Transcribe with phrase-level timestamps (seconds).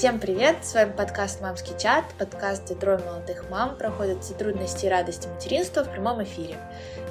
[0.00, 0.64] Всем привет!
[0.64, 5.28] С вами подкаст «Мамский чат», подкаст, где трое молодых мам проходят все трудности и радости
[5.28, 6.56] материнства в прямом эфире.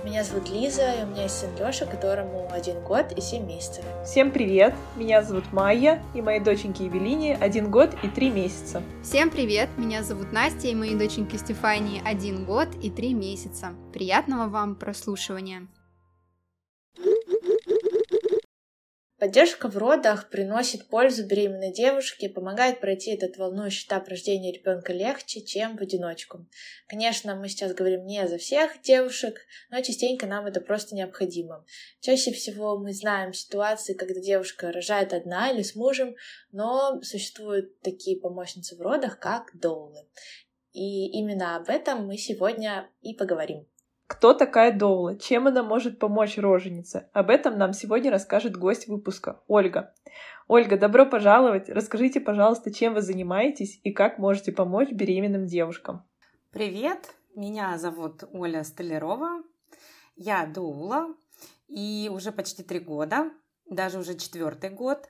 [0.04, 3.86] Меня зовут Лиза, и у меня есть сын Лёша, которому один год и семь месяцев.
[4.04, 4.74] Всем привет!
[4.96, 8.82] Меня зовут Майя, и моей доченьке Евелине один год и три месяца.
[9.04, 9.70] Всем привет!
[9.78, 13.76] Меня зовут Настя, и моей доченьке Стефании один год и три месяца.
[13.94, 15.68] Приятного вам прослушивания!
[19.20, 25.42] Поддержка в родах приносит пользу беременной девушке, помогает пройти этот волнующий этап рождения ребенка легче,
[25.42, 26.46] чем в одиночку.
[26.88, 31.66] Конечно, мы сейчас говорим не за всех девушек, но частенько нам это просто необходимо.
[32.00, 36.16] Чаще всего мы знаем ситуации, когда девушка рожает одна или с мужем,
[36.54, 40.08] но существуют такие помощницы в родах, как доулы.
[40.72, 43.68] И именно об этом мы сегодня и поговорим.
[44.10, 45.20] Кто такая Доула?
[45.20, 47.08] Чем она может помочь роженице?
[47.14, 49.94] Об этом нам сегодня расскажет гость выпуска, Ольга.
[50.48, 51.70] Ольга, добро пожаловать.
[51.70, 56.08] Расскажите, пожалуйста, чем вы занимаетесь и как можете помочь беременным девушкам.
[56.52, 59.44] Привет, меня зовут Оля Столярова.
[60.16, 61.16] Я Доула,
[61.68, 63.30] и уже почти три года,
[63.70, 65.08] даже уже четвертый год.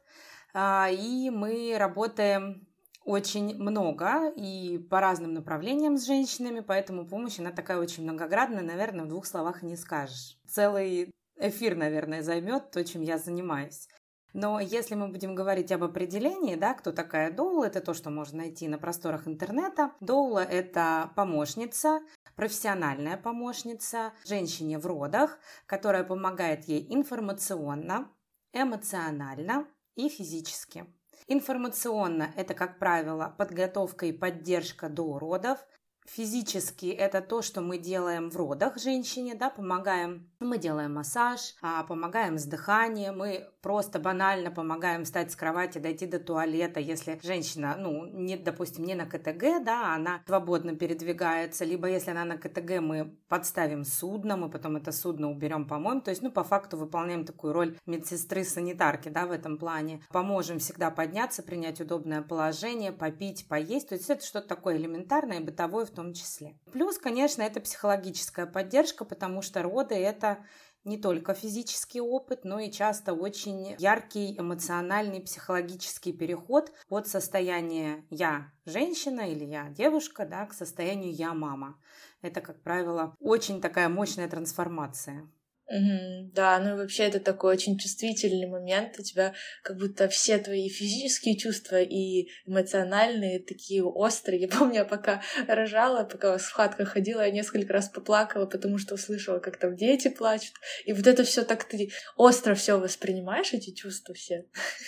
[0.53, 2.67] А, и мы работаем
[3.09, 9.05] очень много и по разным направлениям с женщинами, поэтому помощь, она такая очень многоградная, наверное,
[9.05, 10.38] в двух словах не скажешь.
[10.47, 13.87] Целый эфир, наверное, займет то, чем я занимаюсь.
[14.33, 18.39] Но если мы будем говорить об определении, да, кто такая доула, это то, что можно
[18.39, 19.91] найти на просторах интернета.
[20.02, 22.02] Доула– это помощница,
[22.35, 28.07] профессиональная помощница женщине в родах, которая помогает ей информационно,
[28.53, 29.65] эмоционально
[29.95, 30.85] и физически.
[31.31, 35.59] Информационно это, как правило, подготовка и поддержка до родов.
[36.08, 40.28] Физически это то, что мы делаем в родах женщине, да, помогаем.
[40.39, 46.08] Мы делаем массаж, а, помогаем с дыханием, мы просто банально помогаем встать с кровати, дойти
[46.08, 51.87] до туалета, если женщина, ну, не, допустим, не на КТГ, да, она свободно передвигается, либо
[51.87, 56.21] если она на КТГ, мы подставим судно, мы потом это судно уберем, помоем, то есть,
[56.21, 60.02] ну, по факту выполняем такую роль медсестры-санитарки, да, в этом плане.
[60.10, 65.86] Поможем всегда подняться, принять удобное положение, попить, поесть, то есть это что-то такое элементарное, бытовое
[65.86, 66.58] в том числе.
[66.71, 70.45] Плюс, конечно, это психологическая поддержка, потому что роды– это
[70.86, 78.52] не только физический опыт, но и часто очень яркий эмоциональный психологический переход от состояния «я
[78.65, 81.80] женщина» или «я девушка» да, к состоянию «я мама».
[82.21, 85.30] Это, как правило, очень такая мощная трансформация.
[85.69, 88.97] Угу, да, ну и вообще это такой очень чувствительный момент.
[88.97, 94.41] У тебя как будто все твои физические чувства и эмоциональные такие острые.
[94.41, 98.95] Я помню, я пока рожала, пока в хатках ходила, я несколько раз поплакала, потому что
[98.95, 100.53] услышала, как там дети плачут.
[100.85, 104.45] И вот это все так ты остро все воспринимаешь, эти чувства все.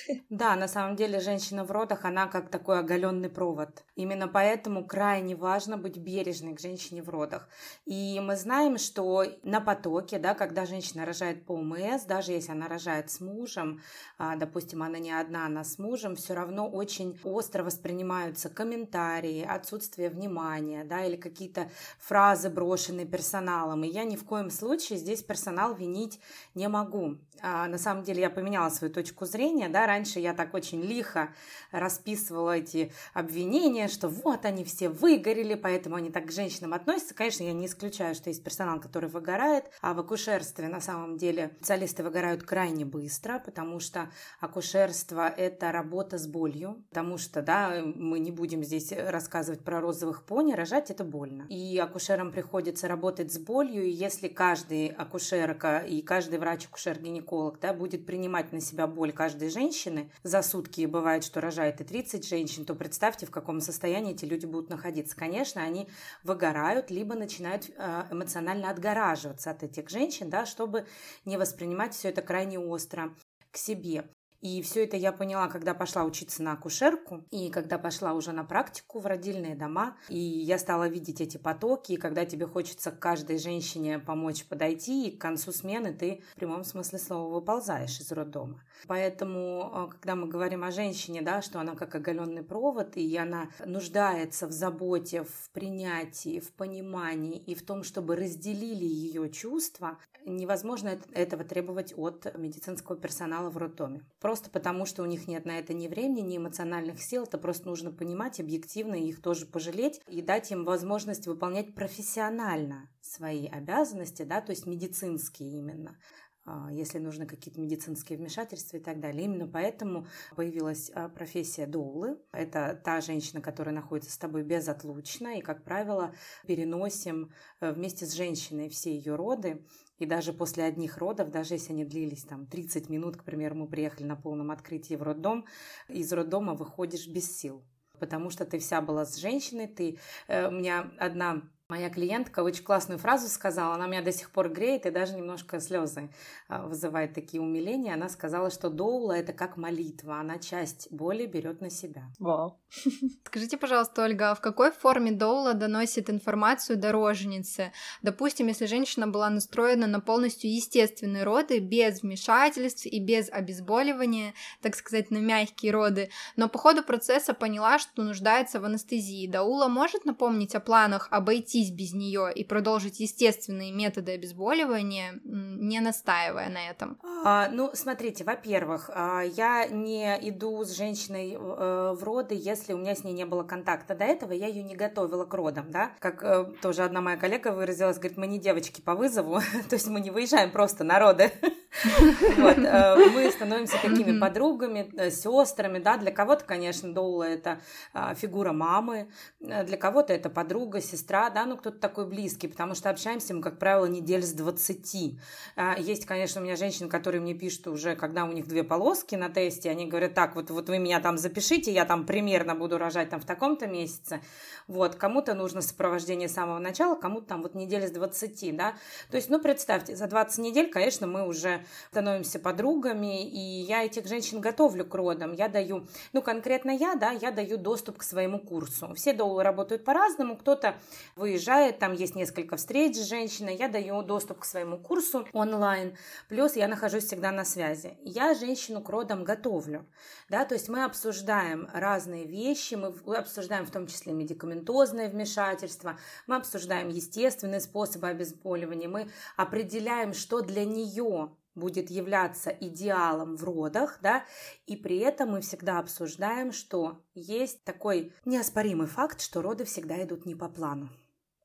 [0.29, 3.83] Да, на самом деле женщина в родах, она как такой оголенный провод.
[3.95, 7.49] Именно поэтому крайне важно быть бережной к женщине в родах.
[7.85, 12.69] И мы знаем, что на потоке, да, когда женщина рожает по ОМС, даже если она
[12.69, 13.81] рожает с мужем,
[14.17, 20.09] а, допустим, она не одна, она с мужем, все равно очень остро воспринимаются комментарии, отсутствие
[20.09, 23.83] внимания, да, или какие-то фразы, брошенные персоналом.
[23.83, 26.21] И я ни в коем случае здесь персонал винить
[26.55, 27.17] не могу.
[27.41, 31.33] А, на самом деле я поменяла свою точку зрения, да, раньше я так очень лихо
[31.71, 37.15] расписывала эти обвинения, что вот они все выгорели, поэтому они так к женщинам относятся.
[37.15, 41.17] Конечно, я не исключаю, что есть персонал, который выгорает, а в акушерстве акушерстве на самом
[41.17, 47.81] деле специалисты выгорают крайне быстро, потому что акушерство– это работа с болью, потому что, да,
[47.83, 51.45] мы не будем здесь рассказывать про розовых пони, рожать– это больно.
[51.49, 58.05] И акушерам приходится работать с болью, и если каждый акушерка и каждый врач-акушер-гинеколог да, будет
[58.05, 62.75] принимать на себя боль каждой женщины, за сутки бывает, что рожает и 30 женщин, то
[62.75, 65.15] представьте, в каком состоянии эти люди будут находиться.
[65.15, 65.87] Конечно, они
[66.23, 70.85] выгорают, либо начинают э, эмоционально отгораживаться от этих женщин, да, чтобы
[71.25, 73.15] не воспринимать все это крайне остро
[73.49, 74.07] к себе.
[74.41, 78.43] И все это я поняла, когда пошла учиться на акушерку, и когда пошла уже на
[78.43, 83.37] практику в родильные дома, и я стала видеть эти потоки, и когда тебе хочется каждой
[83.37, 88.61] женщине помочь подойти, и к концу смены ты в прямом смысле слова выползаешь из роддома.
[88.87, 93.49] Поэтому, а, когда мы говорим о женщине, да, что она как оголенный провод, и она
[93.65, 100.99] нуждается в заботе, в принятии, в понимании и в том, чтобы разделили ее чувства, невозможно
[101.13, 104.01] этого требовать от медицинского персонала в роддоме.
[104.31, 107.23] Просто потому, что у них нет на это ни времени, ни эмоциональных сил.
[107.23, 113.45] Это просто нужно понимать объективно, их тоже пожалеть и дать им возможность выполнять профессионально свои
[113.47, 115.99] обязанности, да, то есть медицинские именно
[116.45, 119.25] а, если нужны какие-то медицинские вмешательства и так далее.
[119.25, 120.07] Именно поэтому
[120.37, 122.17] появилась а, профессия доулы.
[122.31, 126.15] Это та женщина, которая находится с тобой безотлучно, и, как правило,
[126.47, 129.67] переносим э, вместе с женщиной все ее роды.
[130.01, 133.67] И даже после одних родов, даже если они длились там 30 минут, к примеру, мы
[133.67, 135.45] приехали на полном открытии в роддом,
[135.89, 137.63] из роддома выходишь без сил,
[137.99, 139.99] потому что ты вся была с женщиной, ты...
[140.27, 144.49] Э, у меня одна Моя клиентка очень классную фразу сказала, она меня до сих пор
[144.49, 146.09] греет и даже немножко слезы
[146.49, 147.93] а, вызывает такие умиления.
[147.93, 152.11] Она сказала, что доула это как молитва, она часть боли берет на себя.
[152.19, 152.59] Вау.
[153.25, 157.71] Скажите, пожалуйста, Ольга, а в какой форме доула доносит информацию до роженицы?
[158.01, 164.75] Допустим, если женщина была настроена на полностью естественные роды, без вмешательств и без обезболивания, так
[164.75, 169.25] сказать, на мягкие роды, но по ходу процесса поняла, что нуждается в анестезии.
[169.25, 175.79] Даула может напомнить о планах обойти обойтись без нее и продолжить естественные методы обезболивания, не
[175.79, 176.97] настаивая на этом?
[177.23, 182.77] А, ну, смотрите, во-первых, а, я не иду с женщиной э, в роды, если у
[182.77, 185.91] меня с ней не было контакта до этого, я ее не готовила к родам, да,
[185.99, 189.87] как э, тоже одна моя коллега выразилась, говорит, мы не девочки по вызову, то есть
[189.87, 196.43] мы не выезжаем просто на роды, э, мы становимся такими подругами, сестрами, да, для кого-то,
[196.45, 197.59] конечно, Доула это
[197.93, 199.09] а, фигура мамы,
[199.39, 203.59] для кого-то это подруга, сестра, да, ну кто-то такой близкий, потому что общаемся мы, как
[203.59, 205.19] правило, недель с 20.
[205.57, 209.15] А, есть, конечно, у меня женщины, которые мне пишут уже, когда у них две полоски
[209.15, 212.77] на тесте, они говорят, так, вот, вот вы меня там запишите, я там примерно буду
[212.77, 214.21] рожать там в таком-то месяце.
[214.67, 218.75] Вот, кому-то нужно сопровождение с самого начала, кому-то там вот недели с 20, да.
[219.09, 224.07] То есть, ну, представьте, за 20 недель, конечно, мы уже становимся подругами, и я этих
[224.07, 225.33] женщин готовлю к родам.
[225.33, 228.93] Я даю, ну, конкретно я, да, я даю доступ к своему курсу.
[228.95, 230.75] Все доулы работают по-разному, кто-то
[231.17, 231.40] выезжает,
[231.79, 235.97] там есть несколько встреч с женщиной, я даю доступ к своему курсу онлайн,
[236.29, 237.97] плюс я нахожусь всегда на связи.
[238.03, 239.85] Я женщину к родам готовлю,
[240.29, 245.97] да, то есть мы обсуждаем разные вещи, мы обсуждаем в том числе медикаментозное вмешательство,
[246.27, 253.99] мы обсуждаем естественные способы обезболивания, мы определяем, что для нее будет являться идеалом в родах,
[254.01, 254.23] да,
[254.65, 260.25] и при этом мы всегда обсуждаем, что есть такой неоспоримый факт, что роды всегда идут
[260.25, 260.89] не по плану.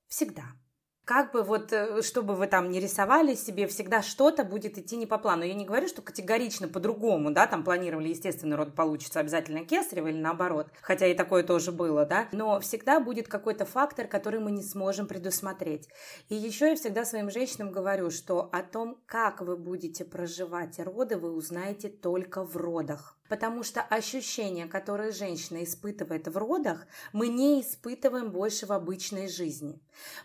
[0.09, 0.45] Всегда.
[1.07, 5.07] Как бы вот, э, чтобы вы там не рисовали себе, всегда что-то будет идти не
[5.07, 5.45] по плану.
[5.45, 10.19] Я не говорю, что категорично по-другому, да, там планировали естественный род получится обязательно кесарево или
[10.19, 14.65] наоборот, хотя и такое тоже было, да, но всегда будет какой-то фактор, который мы не
[14.65, 15.89] сможем предусмотреть.
[16.29, 21.19] И еще я всегда своим женщинам говорю, что о том, как вы будете проживать роды,
[21.19, 23.17] вы узнаете только в родах.
[23.29, 29.81] Потому что ощущения, которые женщина испытывает в родах, мы не испытываем больше в обычной жизни.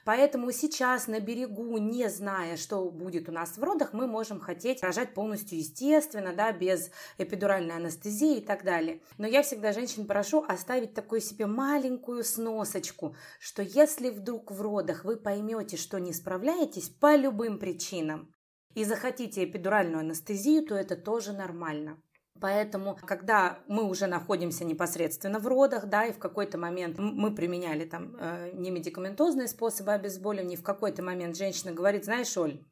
[0.06, 4.83] Поэтому сейчас на берегу, не зная, что будет у нас в родах, мы можем хотеть
[4.83, 9.01] рожать полностью естественно, да, без эпидуральной анестезии и так далее.
[9.18, 15.06] Но я всегда женщин прошу оставить такую себе маленькую сносочку, что если вдруг в родах
[15.06, 18.33] вы поймете, что не справляетесь по любым причинам,
[18.75, 22.01] и захотите эпидуральную анестезию, то это тоже нормально.
[22.41, 27.85] Поэтому, когда мы уже находимся непосредственно в родах, да, и в какой-то момент мы применяли
[27.85, 32.65] там э, не медикаментозные способы обезболивания, в какой-то момент женщина говорит, знаешь, Оль,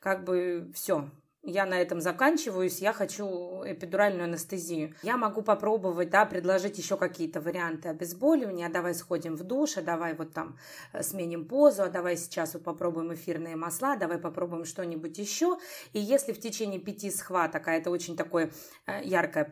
[0.00, 1.08] как бы все,
[1.46, 4.94] я на этом заканчиваюсь, я хочу эпидуральную анестезию.
[5.02, 10.14] Я могу попробовать, да, предложить еще какие-то варианты обезболивания, давай сходим в душ, а давай
[10.14, 10.58] вот там
[10.92, 15.56] э, сменим позу, а давай сейчас вот попробуем эфирные масла, давай попробуем что-нибудь еще.
[15.92, 18.50] И если в течение пяти схваток, а это очень такой
[18.86, 19.44] э, яркий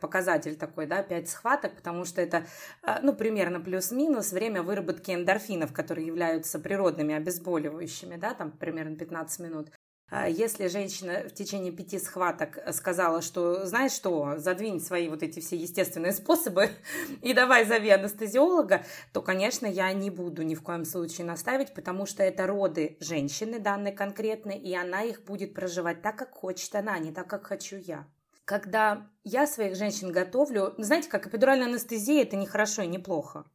[0.00, 2.46] показатель такой, да, пять схваток, потому что это,
[2.82, 9.40] э, ну, примерно плюс-минус время выработки эндорфинов, которые являются природными обезболивающими, да, там примерно 15
[9.40, 9.68] минут.
[10.16, 15.40] А если женщина в течение пяти схваток сказала, что, знаешь что, задвинь свои вот эти
[15.40, 16.70] все естественные способы
[17.22, 22.06] и давай зови анестезиолога, то, конечно, я не буду ни в коем случае наставить, потому
[22.06, 26.94] что это роды женщины данной конкретной, и она их будет проживать так, как хочет она,
[26.94, 28.06] а не так, как хочу я.
[28.44, 33.46] Когда я своих женщин готовлю, знаете, как эпидуральная анестезия, это не хорошо и не плохо.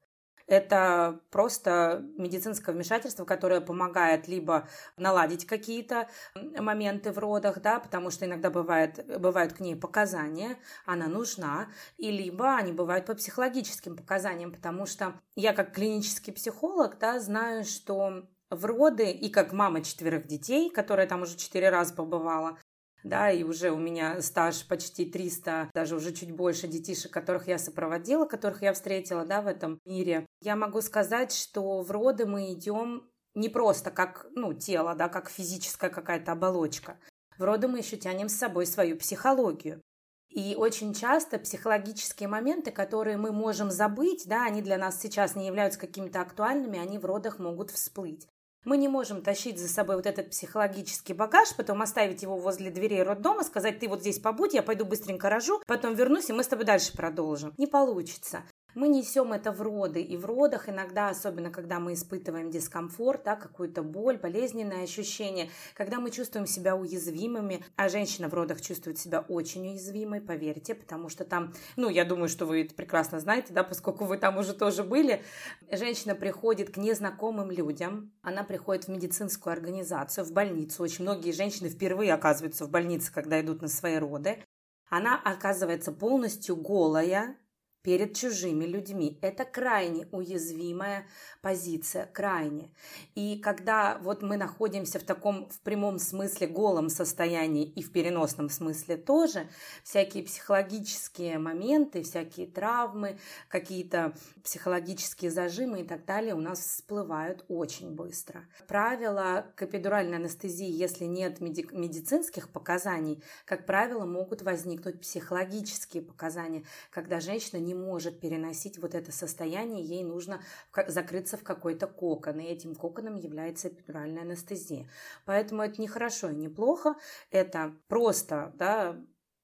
[0.49, 6.09] Это просто медицинское вмешательство, которое помогает либо наладить какие-то
[6.57, 12.09] моменты в родах, да, потому что иногда бывает, бывают к ней показания, она нужна, и
[12.09, 18.23] либо они бывают по психологическим показаниям, потому что я как клинический психолог, да, знаю, что
[18.49, 22.57] в роды, и как мама четверых детей, которая там уже четыре раза побывала,
[23.03, 27.57] да, и уже у меня стаж почти 300, даже уже чуть больше детишек, которых я
[27.57, 30.25] сопроводила, которых я встретила, да, в этом мире.
[30.41, 35.29] Я могу сказать, что в роды мы идем не просто как, ну, тело, да, как
[35.29, 36.99] физическая какая-то оболочка.
[37.37, 39.81] в роды мы еще тянем с собой свою психологию.
[40.29, 45.47] И очень часто психологические моменты, которые мы можем забыть, да, они для нас сейчас не
[45.47, 48.27] являются какими-то актуальными, они в родах могут всплыть.
[48.65, 53.03] Мы не можем тащить за собой вот этот психологический багаж, потом оставить его возле дверей
[53.03, 56.47] роддома, сказать, ты вот здесь побудь, я пойду быстренько рожу, потом вернусь, и мы с
[56.47, 57.53] тобой дальше продолжим.
[57.57, 58.43] Не получится.
[58.75, 63.35] Мы несем это в роды, и в родах иногда, особенно когда мы испытываем дискомфорт, да,
[63.35, 69.21] какую-то боль, болезненное ощущение, когда мы чувствуем себя уязвимыми, а женщина в родах чувствует себя
[69.21, 73.63] очень уязвимой, поверьте, потому что там, ну, я думаю, что вы это прекрасно знаете, да,
[73.63, 75.23] поскольку вы там уже тоже были,
[75.71, 81.69] женщина приходит к незнакомым людям, она приходит в медицинскую организацию, в больницу, очень многие женщины
[81.69, 84.43] впервые оказываются в больнице, когда идут на свои роды,
[84.89, 87.35] она оказывается полностью голая,
[87.81, 89.17] перед чужими людьми.
[89.21, 91.07] Это крайне уязвимая
[91.41, 92.69] позиция, крайне.
[93.15, 98.49] И когда вот мы находимся в таком, в прямом смысле, голом состоянии и в переносном
[98.49, 99.47] смысле тоже,
[99.83, 103.17] всякие психологические моменты, всякие травмы,
[103.47, 108.45] какие-то психологические зажимы и так далее у нас всплывают очень быстро.
[108.67, 116.65] Правило к эпидуральной анестезии, если нет меди- медицинских показаний, как правило, могут возникнуть психологические показания,
[116.91, 120.41] когда женщина не может переносить вот это состояние, ей нужно
[120.87, 124.89] закрыться в какой-то кокон, и этим коконом является эпидуральная анестезия.
[125.25, 126.95] Поэтому это не хорошо и не плохо,
[127.31, 128.99] это просто, да,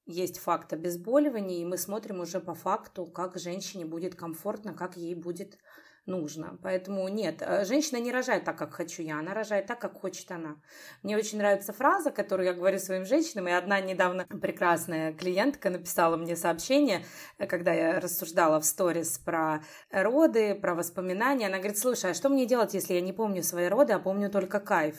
[0.06, 5.16] есть факт обезболивания, и мы смотрим уже по факту, как женщине будет комфортно, как ей
[5.16, 5.58] будет
[6.06, 6.58] нужно.
[6.62, 10.32] Поэтому нет, э, женщина не рожает так, как хочу я, она рожает так, как хочет
[10.32, 10.58] она.
[11.04, 16.16] Мне очень нравится фраза, которую я говорю своим женщинам, и одна недавно прекрасная клиентка написала
[16.18, 17.04] мне сообщение,
[17.38, 21.48] э, когда я рассуждала в сторис про роды, про воспоминания.
[21.48, 24.30] Она говорит, слушай, а что мне делать, если я не помню свои роды, а помню
[24.30, 24.96] только кайф?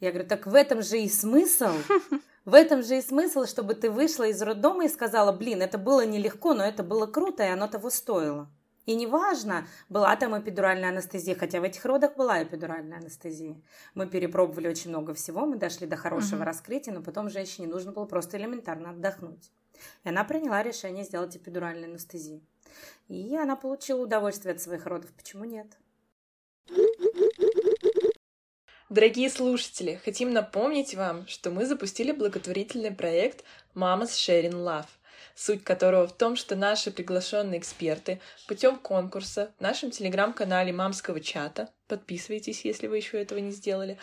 [0.00, 1.72] Я говорю, так в этом же и смысл.
[2.46, 6.06] В этом же и смысл, чтобы ты вышла из роддома и сказала, блин, это было
[6.06, 8.50] нелегко, но это было круто, и оно того стоило.
[8.86, 13.60] И неважно, была там эпидуральная анестезия, хотя в этих родах была эпидуральная анестезия.
[13.94, 16.44] Мы перепробовали очень много всего, мы дошли до хорошего угу.
[16.44, 19.50] раскрытия, но потом женщине нужно было просто элементарно отдохнуть.
[20.04, 22.40] И она приняла решение сделать эпидуральную анестезию.
[23.08, 25.10] И она получила удовольствие от своих родов.
[25.12, 25.78] Почему нет?
[28.88, 33.44] Дорогие слушатели, хотим напомнить вам, что мы запустили благотворительный проект
[33.74, 34.88] Mama's Sharing Love
[35.40, 41.70] суть которого в том, что наши приглашенные эксперты путем конкурса в нашем телеграм-канале мамского чата,
[41.88, 43.96] подписывайтесь, если вы еще этого не сделали,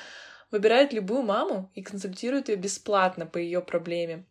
[0.52, 4.26] выбирают любую маму и консультируют ее бесплатно по ее проблеме.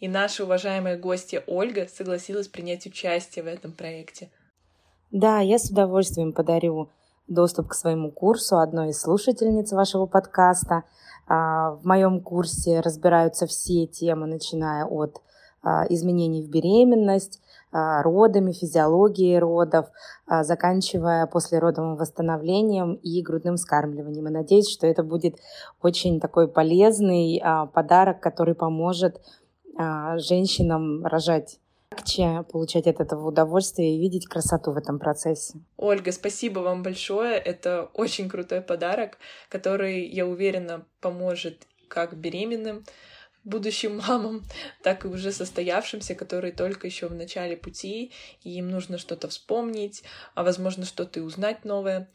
[0.00, 4.30] И наша уважаемая гостья Ольга согласилась принять участие в этом проекте.
[5.10, 6.90] Да, я с удовольствием подарю
[7.26, 10.82] доступ к своему курсу одной из слушательниц вашего подкаста.
[11.26, 15.22] А, в моем курсе разбираются все темы, начиная от
[15.62, 17.40] изменений в беременность,
[17.72, 19.86] а, родами, физиологией родов,
[20.26, 24.26] а, заканчивая послеродовым восстановлением и грудным скармливанием.
[24.26, 25.36] И надеюсь, что это будет
[25.80, 27.40] очень такой полезный
[27.72, 29.20] подарок, который поможет
[30.16, 31.60] женщинам рожать
[31.92, 35.58] легче получать от этого удовольствие и видеть красоту в этом процессе.
[35.76, 37.36] Ольга, спасибо вам большое.
[37.36, 42.84] Это очень крутой подарок, который, я уверена, поможет как беременным,
[43.44, 44.44] будущим мамам,
[44.82, 50.02] так и уже состоявшимся, которые только еще в начале пути, и им нужно что-то вспомнить,
[50.34, 52.08] а возможно что-то и узнать новое.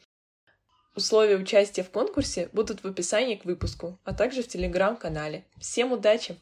[0.96, 5.46] Условия участия в конкурсе будут в описании к выпуску, а также в телеграм-канале.
[5.60, 6.38] Всем удачи!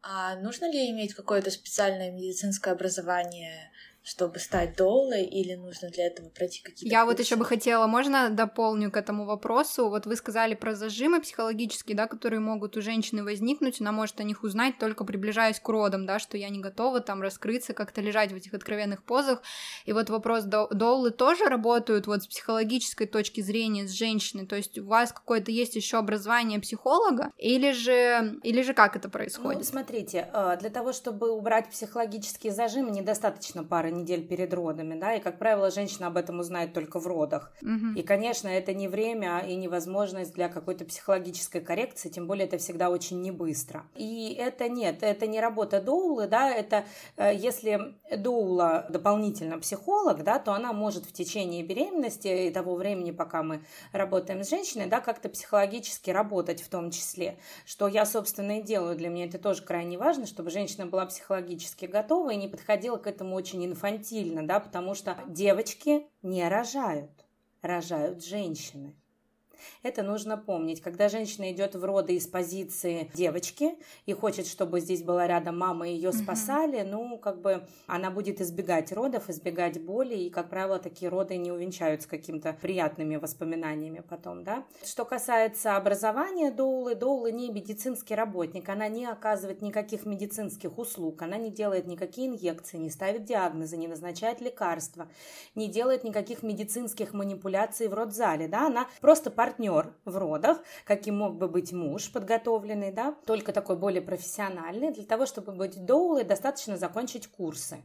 [0.00, 3.70] А нужно ли иметь какое-то специальное медицинское образование
[4.08, 7.16] чтобы стать доулой, или нужно для этого пройти какие-то Я курсы?
[7.16, 9.90] вот еще бы хотела, можно дополню к этому вопросу?
[9.90, 14.24] Вот вы сказали про зажимы психологические, да, которые могут у женщины возникнуть, она может о
[14.24, 18.32] них узнать только приближаясь к родам, да, что я не готова там раскрыться, как-то лежать
[18.32, 19.42] в этих откровенных позах.
[19.84, 24.78] И вот вопрос, доулы тоже работают вот с психологической точки зрения с женщиной, то есть
[24.78, 29.58] у вас какое-то есть еще образование психолога, или же, или же как это происходит?
[29.58, 35.14] Ну, смотрите, э, для того, чтобы убрать психологические зажимы, недостаточно пары недель перед родами, да,
[35.14, 37.52] и, как правило, женщина об этом узнает только в родах.
[37.62, 37.98] Угу.
[37.98, 42.90] И, конечно, это не время и невозможность для какой-то психологической коррекции, тем более это всегда
[42.90, 43.84] очень не быстро.
[43.96, 46.84] И это нет, это не работа доулы, да, это
[47.16, 53.10] э, если доула дополнительно психолог, да, то она может в течение беременности и того времени,
[53.10, 53.62] пока мы
[53.92, 58.96] работаем с женщиной, да, как-то психологически работать в том числе, что я, собственно, и делаю.
[58.96, 63.06] Для меня это тоже крайне важно, чтобы женщина была психологически готова и не подходила к
[63.06, 67.24] этому очень информированно инфантильно, да, потому что девочки не рожают,
[67.62, 68.96] рожают женщины.
[69.82, 70.80] Это нужно помнить.
[70.80, 75.88] Когда женщина идет в роды из позиции девочки и хочет, чтобы здесь была рядом мама
[75.88, 76.90] и ее спасали, mm-hmm.
[76.90, 81.52] ну, как бы она будет избегать родов, избегать боли, и, как правило, такие роды не
[81.52, 84.64] увенчаются какими-то приятными воспоминаниями потом, да.
[84.84, 91.36] Что касается образования доулы, доулы не медицинский работник, она не оказывает никаких медицинских услуг, она
[91.36, 95.08] не делает никакие инъекции, не ставит диагнозы, не назначает лекарства,
[95.54, 101.36] не делает никаких медицинских манипуляций в родзале, да, она просто партнер в родах, каким мог
[101.36, 104.92] бы быть муж подготовленный, да, только такой более профессиональный.
[104.92, 107.78] Для того, чтобы быть доулой, достаточно закончить курсы.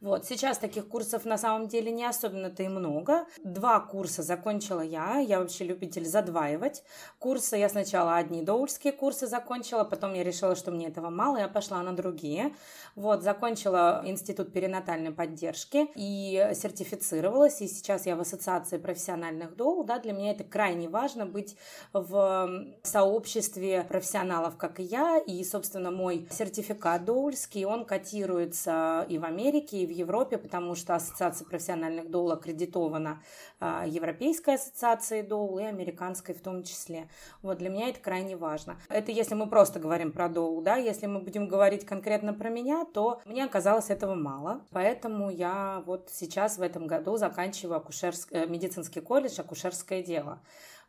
[0.00, 3.26] Вот, сейчас таких курсов на самом деле не особенно-то и много.
[3.44, 6.82] Два курса закончила я, я вообще любитель задваивать.
[7.18, 11.48] Курсы я сначала одни доульские курсы закончила, потом я решила, что мне этого мало, я
[11.48, 12.54] пошла на другие.
[12.94, 19.98] Вот, закончила институт перинатальной поддержки и сертифицировалась, и сейчас я в ассоциации профессиональных доул, да,
[19.98, 21.56] для меня это крайне важно быть
[21.92, 29.24] в сообществе профессионалов, как и я, и, собственно, мой сертификат доульский, он котируется и в
[29.24, 33.22] Америке, и в Европе, потому что ассоциация профессиональных доул аккредитована
[33.58, 37.08] а, Европейской ассоциацией доул и американской в том числе.
[37.42, 38.78] Вот для меня это крайне важно.
[38.88, 42.84] Это если мы просто говорим про доул, да, если мы будем говорить конкретно про меня,
[42.84, 48.28] то мне оказалось этого мало, поэтому я вот сейчас в этом году заканчиваю акушерск...
[48.32, 50.40] Э, медицинский колледж акушерское дело.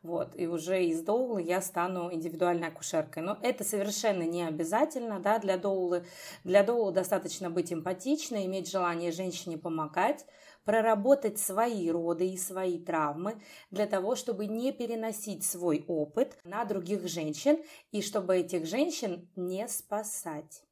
[0.04, 3.22] Вот, и уже из доулы я стану индивидуальной акушеркой.
[3.22, 6.06] Но это совершенно не обязательно, да, для доулы.
[6.44, 10.26] Для доулы достаточно быть эмпатичной, иметь желание женщине помогать,
[10.66, 13.40] проработать свои роды и свои травмы
[13.70, 17.60] для того, чтобы не переносить свой опыт на других женщин
[17.92, 20.64] и чтобы этих женщин не спасать.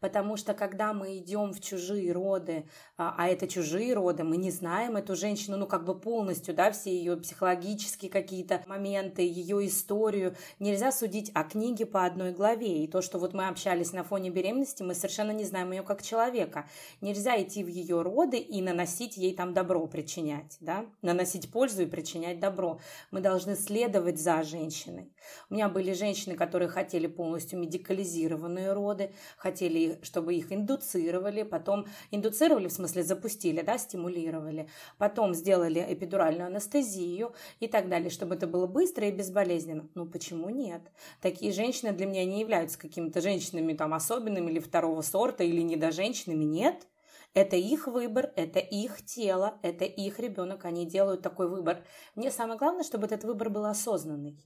[0.00, 4.50] Потому что когда мы идем в чужие роды, а, а это чужие роды, мы не
[4.50, 10.34] знаем эту женщину, ну как бы полностью, да, все ее психологические какие-то моменты, ее историю.
[10.58, 12.84] Нельзя судить о книге по одной главе.
[12.84, 16.02] И то, что вот мы общались на фоне беременности, мы совершенно не знаем ее как
[16.02, 16.68] человека.
[17.00, 21.86] Нельзя идти в ее роды и наносить ей там добро, причинять, да, наносить пользу и
[21.86, 22.80] причинять добро.
[23.10, 25.12] Мы должны следовать за женщиной.
[25.48, 31.86] У меня были женщины, которые хотели полностью медикализированные роды, хотели хотели, чтобы их индуцировали, потом
[32.10, 34.68] индуцировали, в смысле запустили, да, стимулировали,
[34.98, 39.88] потом сделали эпидуральную анестезию и так далее, чтобы это было быстро и безболезненно.
[39.94, 40.82] Ну, почему нет?
[41.20, 46.44] Такие женщины для меня не являются какими-то женщинами там особенными или второго сорта, или недоженщинами,
[46.44, 46.86] нет.
[47.34, 51.84] Это их выбор, это их тело, это их ребенок, они делают такой выбор.
[52.16, 54.36] Мне самое главное, чтобы этот выбор был осознанный.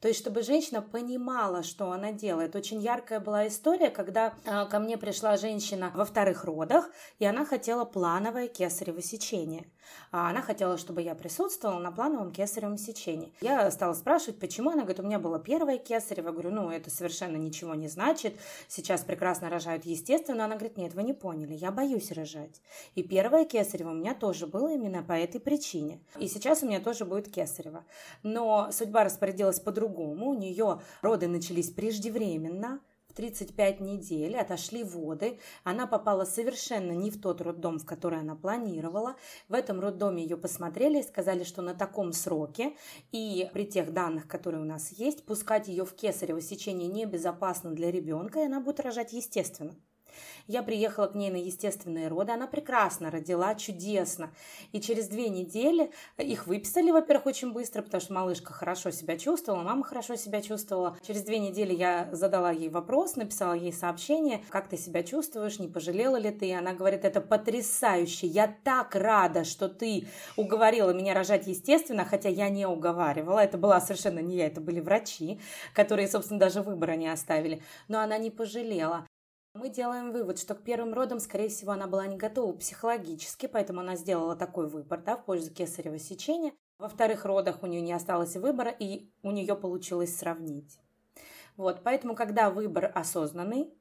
[0.00, 2.54] То есть, чтобы женщина понимала, что она делает.
[2.54, 7.44] Очень яркая была история, когда э, ко мне пришла женщина во вторых родах, и она
[7.44, 9.66] хотела плановое кесарево сечение.
[10.10, 13.32] А она хотела, чтобы я присутствовала на плановом кесаревом сечении.
[13.40, 14.70] Я стала спрашивать, почему.
[14.70, 16.32] Она говорит, у меня было первое кесарево.
[16.32, 18.34] Говорю, ну, это совершенно ничего не значит.
[18.68, 20.44] Сейчас прекрасно рожают естественно.
[20.44, 22.60] Она говорит, нет, вы не поняли, я боюсь рожать.
[22.94, 26.00] И первое кесарево у меня тоже было именно по этой причине.
[26.18, 27.84] И сейчас у меня тоже будет кесарево.
[28.22, 29.85] Но судьба распорядилась по-другому.
[29.88, 32.80] У нее роды начались преждевременно,
[33.16, 39.16] 35 недель, отошли воды, она попала совершенно не в тот роддом, в который она планировала.
[39.48, 42.76] В этом роддоме ее посмотрели и сказали, что на таком сроке
[43.12, 47.90] и при тех данных, которые у нас есть, пускать ее в кесарево сечение небезопасно для
[47.90, 49.74] ребенка, и она будет рожать естественно.
[50.46, 54.32] Я приехала к ней на естественные роды, она прекрасно родила, чудесно.
[54.72, 59.62] И через две недели их выписали, во-первых, очень быстро, потому что малышка хорошо себя чувствовала,
[59.62, 60.96] мама хорошо себя чувствовала.
[61.06, 65.68] Через две недели я задала ей вопрос, написала ей сообщение, как ты себя чувствуешь, не
[65.68, 66.48] пожалела ли ты?
[66.48, 72.28] И она говорит, это потрясающе, я так рада, что ты уговорила меня рожать естественно, хотя
[72.28, 75.40] я не уговаривала, это была совершенно не я, это были врачи,
[75.74, 77.62] которые, собственно, даже выбора не оставили.
[77.88, 79.06] Но она не пожалела.
[79.56, 83.80] Мы делаем вывод, что к первым родам, скорее всего, она была не готова психологически, поэтому
[83.80, 86.52] она сделала такой выбор да, в пользу кесарево сечения.
[86.78, 90.78] Во вторых родах у нее не осталось выбора, и у нее получилось сравнить.
[91.56, 93.72] Вот, поэтому, когда выбор осознанный,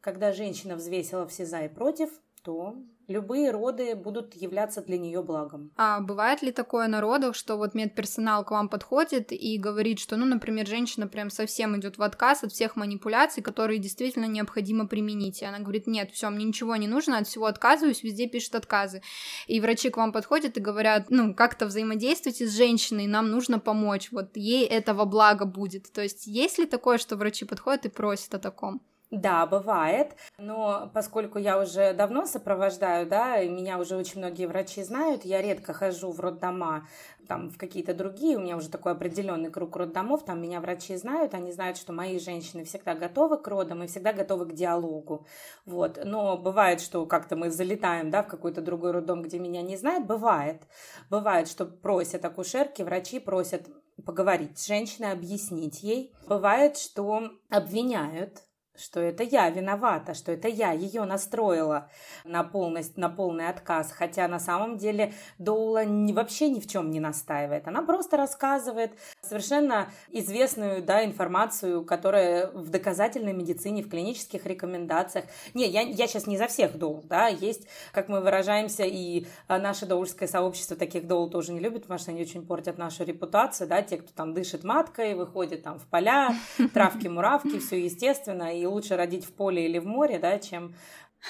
[0.00, 2.10] когда женщина взвесила все за и против,
[2.46, 2.76] то
[3.08, 5.72] любые роды будут являться для нее благом.
[5.76, 10.16] А бывает ли такое на родах, что вот медперсонал к вам подходит и говорит, что,
[10.16, 15.42] ну, например, женщина прям совсем идет в отказ от всех манипуляций, которые действительно необходимо применить.
[15.42, 19.02] И она говорит, нет, все, мне ничего не нужно, от всего отказываюсь, везде пишут отказы.
[19.48, 24.12] И врачи к вам подходят и говорят, ну, как-то взаимодействуйте с женщиной, нам нужно помочь,
[24.12, 25.92] вот ей этого блага будет.
[25.92, 28.82] То есть есть ли такое, что врачи подходят и просят о таком?
[29.12, 34.82] Да, бывает, но поскольку я уже давно сопровождаю, да, и меня уже очень многие врачи
[34.82, 36.88] знают, я редко хожу в роддома,
[37.28, 41.34] там, в какие-то другие, у меня уже такой определенный круг роддомов, там меня врачи знают,
[41.34, 45.24] они знают, что мои женщины всегда готовы к родам и всегда готовы к диалогу,
[45.66, 49.76] вот, но бывает, что как-то мы залетаем, да, в какой-то другой роддом, где меня не
[49.76, 50.62] знают, бывает,
[51.10, 53.68] бывает, что просят акушерки, врачи просят
[54.04, 56.12] поговорить с женщиной, объяснить ей.
[56.26, 58.42] Бывает, что обвиняют
[58.78, 61.88] что это я виновата, что это я ее настроила
[62.24, 66.90] на, полность, на полный отказ, хотя на самом деле Доула не, вообще ни в чем
[66.90, 67.68] не настаивает.
[67.68, 75.26] Она просто рассказывает совершенно известную да, информацию, которая в доказательной медицине, в клинических рекомендациях.
[75.54, 79.86] Не, я, я сейчас не за всех Доул, да, есть, как мы выражаемся, и наше
[79.86, 83.82] доульское сообщество таких Доул тоже не любит, потому что они очень портят нашу репутацию, да,
[83.82, 86.34] те, кто там дышит маткой, выходит там в поля,
[86.74, 90.74] травки-муравки, все естественно, и лучше родить в поле или в море, да, чем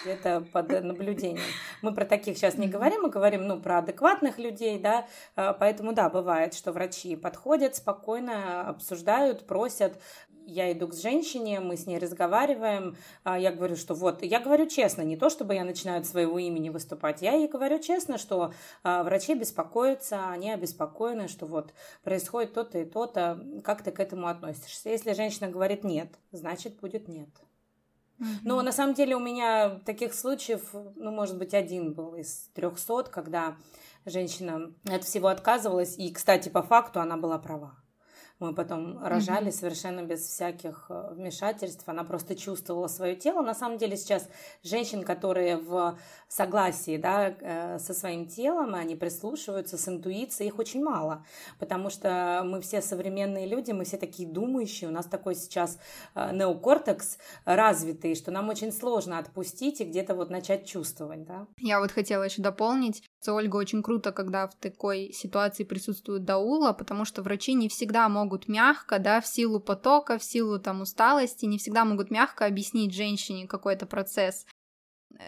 [0.03, 1.43] где-то под наблюдением.
[1.83, 5.93] Мы про таких сейчас не говорим, мы говорим, ну, про адекватных людей, да, а, поэтому,
[5.93, 10.01] да, бывает, что врачи подходят, спокойно обсуждают, просят,
[10.47, 14.67] я иду к женщине, мы с ней разговариваем, а, я говорю, что вот, я говорю
[14.67, 18.53] честно, не то, чтобы я начинаю от своего имени выступать, я ей говорю честно, что
[18.83, 24.29] а, врачи беспокоятся, они обеспокоены, что вот происходит то-то и то-то, как ты к этому
[24.29, 24.89] относишься?
[24.89, 27.29] Если женщина говорит нет, значит будет нет.
[28.43, 33.11] Но на самом деле у меня таких случаев, ну, может быть, один был из трехсот,
[33.11, 33.57] когда
[34.07, 37.77] женщина от всего отказывалась, и, кстати, по факту она была права.
[38.39, 39.53] Мы потом рожали mm-hmm.
[39.53, 41.89] совершенно без всяких э, вмешательств.
[41.89, 43.41] Она просто чувствовала свое тело.
[43.41, 44.29] На самом деле сейчас
[44.63, 50.85] женщин, которые в согласии да, э, со своим телом, они прислушиваются с интуицией, их очень
[50.85, 51.25] мало.
[51.59, 54.91] Потому что мы все современные люди, мы все такие думающие.
[54.91, 55.79] У нас такой сейчас
[56.15, 61.25] э, неокортекс развитый, что нам очень сложно отпустить и где-то вот начать чувствовать.
[61.25, 61.47] Да?
[61.59, 63.03] Я вот хотела еще дополнить.
[63.27, 68.49] Ольга очень круто, когда в такой ситуации присутствует даула, потому что врачи не всегда могут
[68.49, 73.47] мягко, да, в силу потока, в силу там усталости, не всегда могут мягко объяснить женщине
[73.47, 74.47] какой-то процесс.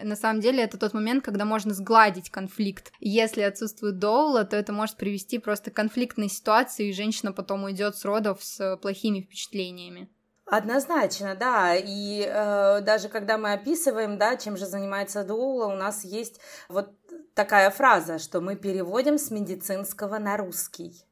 [0.03, 2.91] На самом деле это тот момент, когда можно сгладить конфликт.
[2.99, 7.95] Если отсутствует доула, то это может привести просто к конфликтной ситуации, и женщина потом уйдет
[7.95, 10.09] с родов с плохими впечатлениями.
[10.45, 11.75] Однозначно, да.
[11.75, 16.91] И э, даже когда мы описываем, да, чем же занимается доула, у нас есть вот
[17.33, 21.05] такая фраза, что мы переводим с медицинского на русский.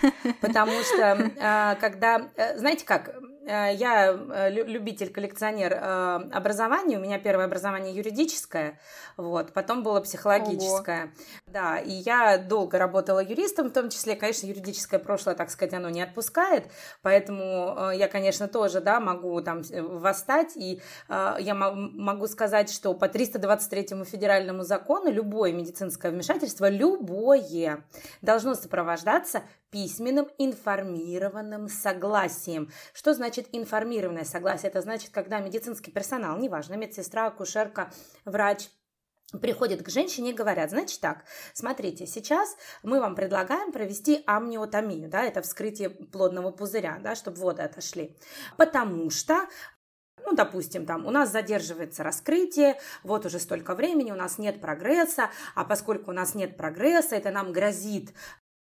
[0.40, 6.98] Потому что а, когда, э, знаете как, Э, я э, любитель, коллекционер э, образования.
[6.98, 8.78] У меня первое образование юридическое,
[9.16, 11.04] вот, потом было психологическое.
[11.04, 11.12] Ого.
[11.46, 15.90] Да, и я долго работала юристом, в том числе, конечно, юридическое прошлое, так сказать, оно
[15.90, 16.66] не отпускает,
[17.02, 24.04] поэтому я, конечно, тоже, да, могу там восстать, и я могу сказать, что по 323
[24.04, 27.84] федеральному закону любое медицинское вмешательство, любое,
[28.22, 32.70] должно сопровождаться письменным информированным согласием.
[32.92, 34.70] Что значит информированное согласие?
[34.70, 37.90] Это значит, когда медицинский персонал, неважно, медсестра, акушерка,
[38.24, 38.68] врач,
[39.40, 45.24] приходят к женщине и говорят, значит так, смотрите, сейчас мы вам предлагаем провести амниотомию, да,
[45.24, 48.16] это вскрытие плодного пузыря, да, чтобы воды отошли,
[48.58, 49.48] потому что
[50.24, 55.30] ну, допустим, там у нас задерживается раскрытие, вот уже столько времени, у нас нет прогресса,
[55.56, 58.12] а поскольку у нас нет прогресса, это нам грозит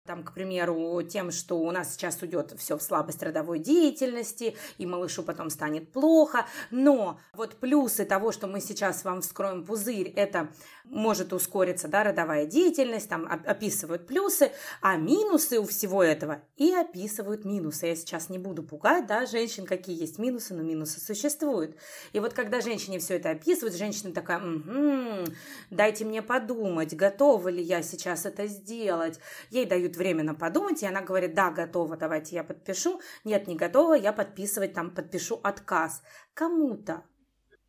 [0.07, 4.87] там, к примеру, тем, что у нас сейчас уйдет все в слабость родовой деятельности, и
[4.87, 6.47] малышу потом станет плохо.
[6.71, 10.49] Но вот плюсы того, что мы сейчас вам вскроем пузырь, это
[10.91, 17.45] может ускориться да, родовая деятельность, там описывают плюсы, а минусы у всего этого и описывают
[17.45, 17.87] минусы.
[17.87, 21.77] Я сейчас не буду пугать да, женщин, какие есть минусы, но минусы существуют.
[22.13, 25.31] И вот когда женщине все это описывают, женщина такая, угу,
[25.71, 29.19] дайте мне подумать, готова ли я сейчас это сделать.
[29.51, 33.01] Ей дают временно подумать, и она говорит, да, готова, давайте я подпишу.
[33.25, 36.03] Нет, не готова, я подписывать там подпишу отказ.
[36.35, 37.03] Кому-то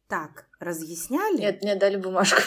[0.08, 1.38] так разъясняли?
[1.38, 2.42] Нет, мне дали бумажку.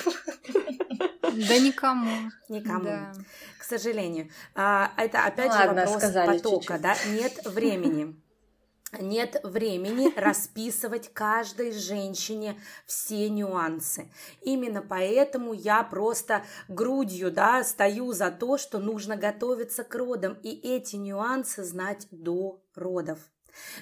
[1.22, 2.30] Да никому.
[2.48, 2.84] Никому.
[2.84, 3.12] Да.
[3.58, 4.30] К сожалению.
[4.54, 6.80] А, это опять ну, же ладно, вопрос потока, чуть-чуть.
[6.82, 6.96] да?
[7.12, 8.20] Нет времени
[8.98, 14.10] нет времени расписывать каждой женщине все нюансы.
[14.42, 20.50] Именно поэтому я просто грудью да, стою за то, что нужно готовиться к родам и
[20.50, 23.18] эти нюансы знать до родов.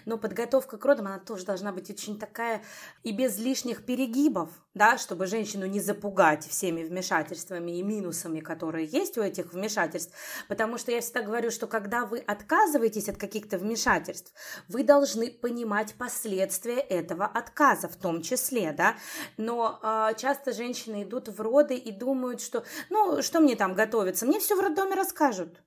[0.04, 2.62] Но подготовка к родам, она тоже должна быть очень такая
[3.02, 9.18] и без лишних перегибов, да, чтобы женщину не запугать всеми вмешательствами и минусами, которые есть
[9.18, 10.14] у этих вмешательств.
[10.48, 14.32] Потому что я всегда говорю, что когда вы отказываетесь от каких-то вмешательств,
[14.68, 18.96] вы должны понимать последствия этого отказа в том числе, да.
[19.36, 24.26] Но э, часто женщины идут в роды и думают, что, ну, что мне там готовиться,
[24.26, 25.62] мне все в роддоме расскажут.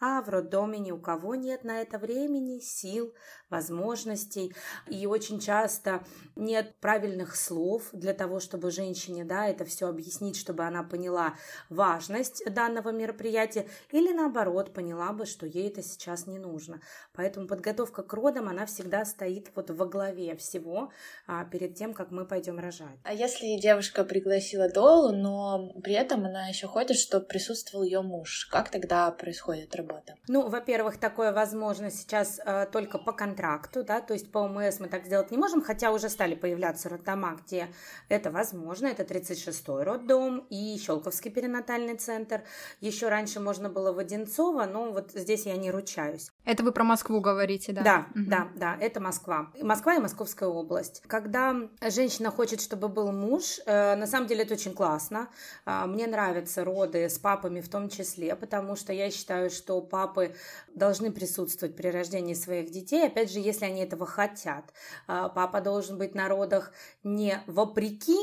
[0.00, 3.12] А в роддоме ни у кого нет на это времени, сил,
[3.50, 4.54] возможностей.
[4.86, 6.04] И очень часто
[6.36, 11.34] нет правильных слов для того, чтобы женщине да, это все объяснить, чтобы она поняла
[11.68, 16.80] важность данного мероприятия или наоборот поняла бы, что ей это сейчас не нужно.
[17.14, 20.92] Поэтому подготовка к родам, она всегда стоит вот во главе всего
[21.26, 22.98] а, перед тем, как мы пойдем рожать.
[23.04, 28.48] А если девушка пригласила Долу, но при этом она еще хочет, чтобы присутствовал ее муж,
[28.50, 30.14] как тогда происходит работа?
[30.28, 34.80] Ну, во-первых, такое возможно сейчас э, только по контракту контракту, да, то есть по ОМС
[34.80, 37.68] мы так сделать не можем, хотя уже стали появляться роддома, где
[38.08, 42.42] это возможно, это 36-й роддом и Щелковский перинатальный центр.
[42.80, 46.30] Еще раньше можно было в Одинцово, но вот здесь я не ручаюсь.
[46.44, 47.82] Это вы про Москву говорите, да?
[47.82, 48.28] Да, угу.
[48.28, 49.50] да, да, это Москва.
[49.62, 51.02] Москва и Московская область.
[51.06, 55.28] Когда женщина хочет, чтобы был муж, э, на самом деле это очень классно.
[55.64, 60.34] Э, мне нравятся роды с папами в том числе, потому что я считаю, что папы
[60.74, 63.06] должны присутствовать при рождении своих детей.
[63.06, 64.72] Опять же, если они этого хотят.
[65.06, 68.18] Э, папа должен быть на родах не вопреки,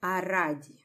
[0.00, 0.79] а ради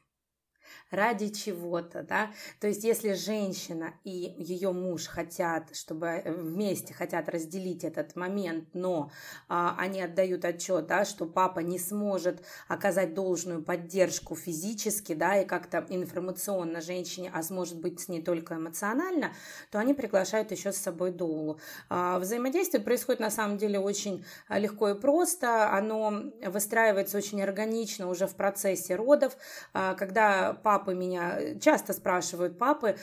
[0.90, 2.30] ради чего-то, да.
[2.60, 8.68] То есть если женщина и ее муж хотят, чтобы э, вместе хотят разделить этот момент,
[8.72, 9.10] но
[9.48, 15.46] а, они отдают отчет, да, что папа не сможет оказать должную поддержку физически, да, и
[15.46, 19.32] как-то информационно женщине, а сможет быть не только эмоционально,
[19.70, 21.58] то они приглашают еще с собой доулу.
[21.88, 28.08] А, взаимодействие происходит на самом деле очень а, легко и просто, оно выстраивается очень органично
[28.08, 29.36] уже в процессе родов,
[29.72, 32.98] а, когда папа папы меня, э, часто спрашивают папы,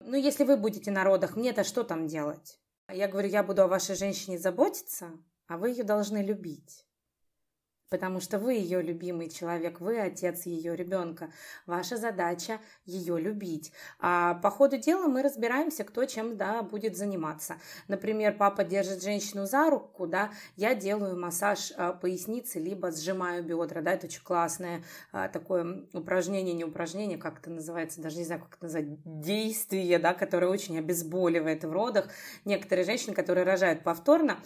[0.00, 2.58] ну, если вы будете на родах, мне-то что там делать?
[2.90, 5.10] Я говорю, я буду о вашей женщине заботиться,
[5.46, 6.86] а вы ее должны любить
[7.90, 11.30] потому что вы ее любимый человек, вы отец ее ребенка.
[11.66, 13.72] Ваша задача ее любить.
[13.98, 17.56] А по ходу дела мы разбираемся, кто чем да, будет заниматься.
[17.88, 23.82] Например, папа держит женщину за руку, да, я делаю массаж а, поясницы, либо сжимаю бедра,
[23.82, 28.40] да, это очень классное а, такое упражнение, не упражнение, как это называется, даже не знаю,
[28.42, 32.08] как это назвать, действие, да, которое очень обезболивает в родах.
[32.44, 34.38] Некоторые женщины, которые рожают повторно,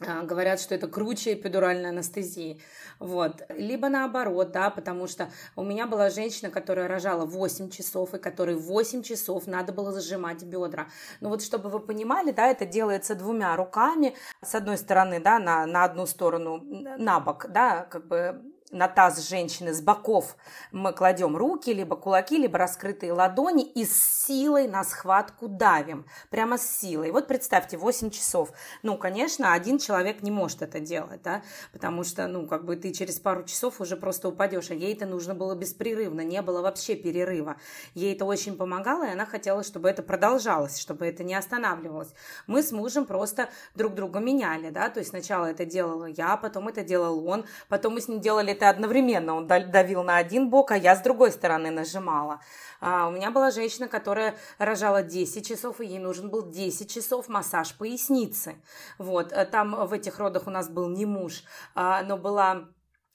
[0.00, 2.60] говорят, что это круче эпидуральной анестезии.
[2.98, 3.42] Вот.
[3.50, 8.56] Либо наоборот, да, потому что у меня была женщина, которая рожала 8 часов, и которой
[8.56, 10.88] 8 часов надо было зажимать бедра.
[11.20, 14.14] Ну вот, чтобы вы понимали, да, это делается двумя руками.
[14.42, 19.28] С одной стороны, да, на, на одну сторону, на бок, да, как бы на таз
[19.28, 20.36] женщины с боков
[20.70, 26.06] мы кладем руки, либо кулаки, либо раскрытые ладони и с силой на схватку давим.
[26.30, 27.10] Прямо с силой.
[27.10, 28.52] Вот представьте, 8 часов.
[28.82, 32.92] Ну, конечно, один человек не может это делать, да, потому что, ну, как бы ты
[32.92, 36.94] через пару часов уже просто упадешь, а ей это нужно было беспрерывно, не было вообще
[36.94, 37.56] перерыва.
[37.94, 42.14] Ей это очень помогало, и она хотела, чтобы это продолжалось, чтобы это не останавливалось.
[42.46, 46.68] Мы с мужем просто друг друга меняли, да, то есть сначала это делала я, потом
[46.68, 49.34] это делал он, потом мы с ним делали это одновременно.
[49.34, 52.40] Он давил на один бок, а я с другой стороны нажимала.
[52.80, 57.28] А у меня была женщина, которая рожала 10 часов, и ей нужен был 10 часов
[57.28, 58.56] массаж поясницы.
[58.98, 61.42] Вот, э, там в этих родах у нас был не муж,
[61.74, 62.68] а, но была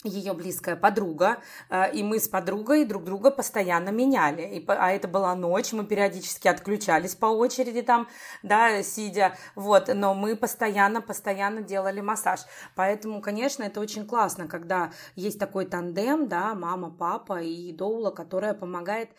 [0.06, 1.38] ее близкая подруга,
[1.70, 4.42] э, и мы с подругой друг друга постоянно меняли.
[4.42, 8.08] И, а это была ночь, мы периодически отключались по очереди там,
[8.44, 12.42] да, сидя, вот, но мы постоянно, постоянно делали массаж.
[12.76, 18.54] Поэтому, конечно, это очень классно, когда есть такой тандем, да, мама, папа и доула, которая
[18.54, 19.10] помогает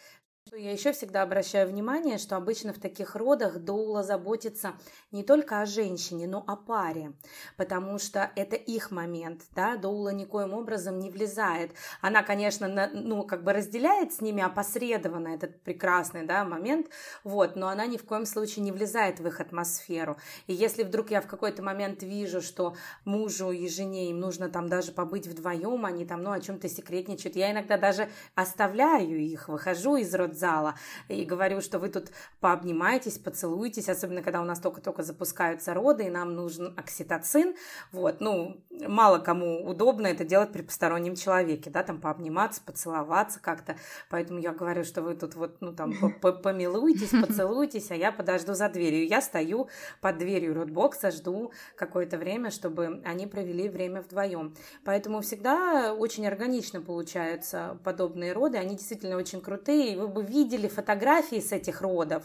[0.54, 4.74] я еще всегда обращаю внимание, что обычно в таких родах доула заботится
[5.10, 7.14] не только о женщине, но о паре,
[7.56, 11.72] потому что это их момент, да, доула никоим образом не влезает.
[12.00, 16.90] Она, конечно, на, ну, как бы разделяет с ними опосредованно этот прекрасный, да, момент,
[17.24, 20.16] вот, но она ни в коем случае не влезает в их атмосферу.
[20.46, 24.68] И если вдруг я в какой-то момент вижу, что мужу и жене им нужно там
[24.68, 29.96] даже побыть вдвоем, они там, ну, о чем-то секретничают, я иногда даже оставляю их, выхожу
[29.96, 30.74] из род родзала.
[31.08, 36.10] И говорю, что вы тут пообнимаетесь, поцелуетесь, особенно когда у нас только-только запускаются роды, и
[36.10, 37.54] нам нужен окситоцин.
[37.92, 43.76] Вот, ну, мало кому удобно это делать при постороннем человеке, да, там пообниматься, поцеловаться как-то.
[44.10, 48.68] Поэтому я говорю, что вы тут вот, ну, там, помилуйтесь, поцелуйтесь, а я подожду за
[48.68, 49.06] дверью.
[49.06, 49.68] Я стою
[50.00, 54.54] под дверью родбокса, жду какое-то время, чтобы они провели время вдвоем.
[54.84, 58.58] Поэтому всегда очень органично получаются подобные роды.
[58.58, 59.96] Они действительно очень крутые.
[59.96, 62.24] Вы бы видели фотографии с этих родов.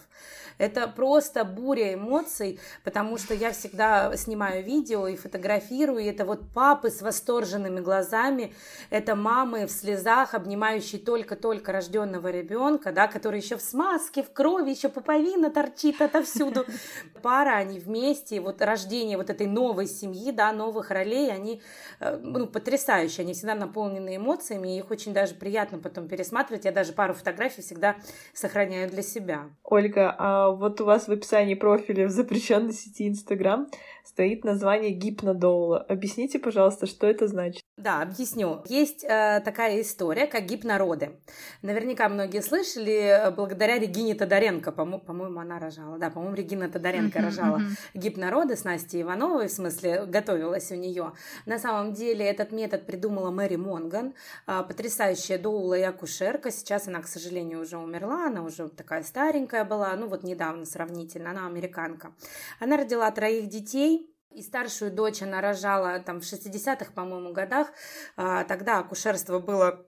[0.57, 6.03] Это просто буря эмоций, потому что я всегда снимаю видео и фотографирую.
[6.03, 8.53] И это вот папы с восторженными глазами,
[8.89, 14.71] это мамы в слезах, обнимающие только-только рожденного ребенка, да, который еще в смазке, в крови,
[14.71, 16.65] еще пуповина торчит отовсюду.
[17.21, 21.61] Пара, они вместе, вот рождение вот этой новой семьи, да, новых ролей, они
[21.99, 26.65] э, ну, потрясающие, они всегда наполнены эмоциями, и их очень даже приятно потом пересматривать.
[26.65, 27.90] Я даже пару фотографий всегда
[28.33, 29.49] сохраняю для себя.
[29.63, 33.67] Ольга, а вот у вас в описании профиля в запрещенной сети Инстаграм
[34.03, 35.79] стоит название гипнодоула.
[35.79, 37.61] Объясните, пожалуйста, что это значит?
[37.77, 38.61] Да, объясню.
[38.67, 41.19] Есть э, такая история, как гипнороды.
[41.61, 47.19] Наверняка многие слышали, э, благодаря Регине Тодоренко, по- по-моему, она рожала, да, по-моему, Регина Тодоренко
[47.21, 47.61] рожала
[47.93, 51.13] гипнороды с Настей Ивановой, в смысле, готовилась у нее.
[51.45, 54.13] На самом деле этот метод придумала Мэри Монган,
[54.47, 56.51] э, потрясающая доула и акушерка.
[56.51, 61.31] Сейчас она, к сожалению, уже умерла, она уже такая старенькая была, ну вот недавно сравнительно,
[61.31, 62.11] она американка.
[62.59, 64.00] Она родила троих детей,
[64.33, 67.67] и старшую дочь она рожала там в 60-х, по-моему, годах.
[68.15, 69.85] А, тогда акушерство было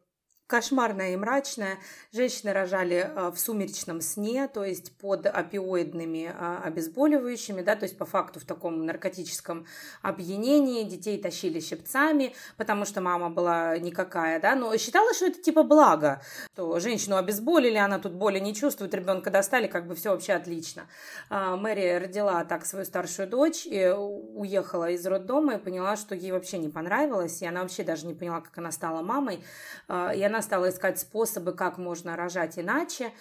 [0.53, 1.79] кошмарная и мрачная.
[2.11, 7.97] Женщины рожали э, в сумеречном сне, то есть под опиоидными э, обезболивающими, да, то есть
[7.97, 9.65] по факту в таком наркотическом
[10.03, 10.83] опьянении.
[10.83, 16.21] Детей тащили щипцами, потому что мама была никакая, да, но считала, что это типа благо,
[16.53, 20.83] что женщину обезболили, она тут боли не чувствует, ребенка достали, как бы все вообще отлично.
[21.31, 26.31] А, Мэри родила так свою старшую дочь и уехала из роддома и поняла, что ей
[26.31, 29.43] вообще не понравилось, и она вообще даже не поняла, как она стала мамой,
[29.87, 33.11] а, и она стала искать способы, как можно рожать иначе.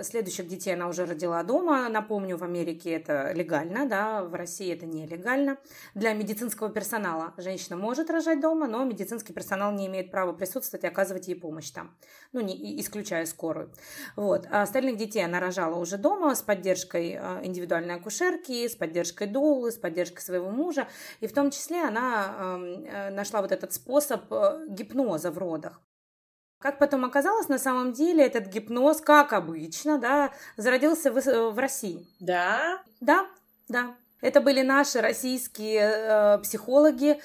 [0.00, 1.88] Следующих детей она уже родила дома.
[1.88, 5.58] Напомню, в Америке это легально, да, в России это нелегально.
[5.94, 10.86] Для медицинского персонала женщина может рожать дома, но медицинский персонал не имеет права присутствовать и
[10.86, 11.94] оказывать ей помощь там,
[12.32, 13.72] ну, не, исключая скорую.
[14.16, 14.46] Вот.
[14.50, 19.72] А остальных детей она рожала уже дома с поддержкой а, индивидуальной акушерки, с поддержкой доулы,
[19.72, 20.88] с поддержкой своего мужа.
[21.20, 25.82] И в том числе она э, нашла вот этот способ э, гипноза в родах.
[26.62, 32.06] Как потом оказалось, на самом деле этот гипноз, как обычно, да, зародился в, в России.
[32.20, 32.80] Да?
[33.00, 33.26] Да,
[33.68, 33.96] да.
[34.20, 37.20] Это были наши российские э, психологи,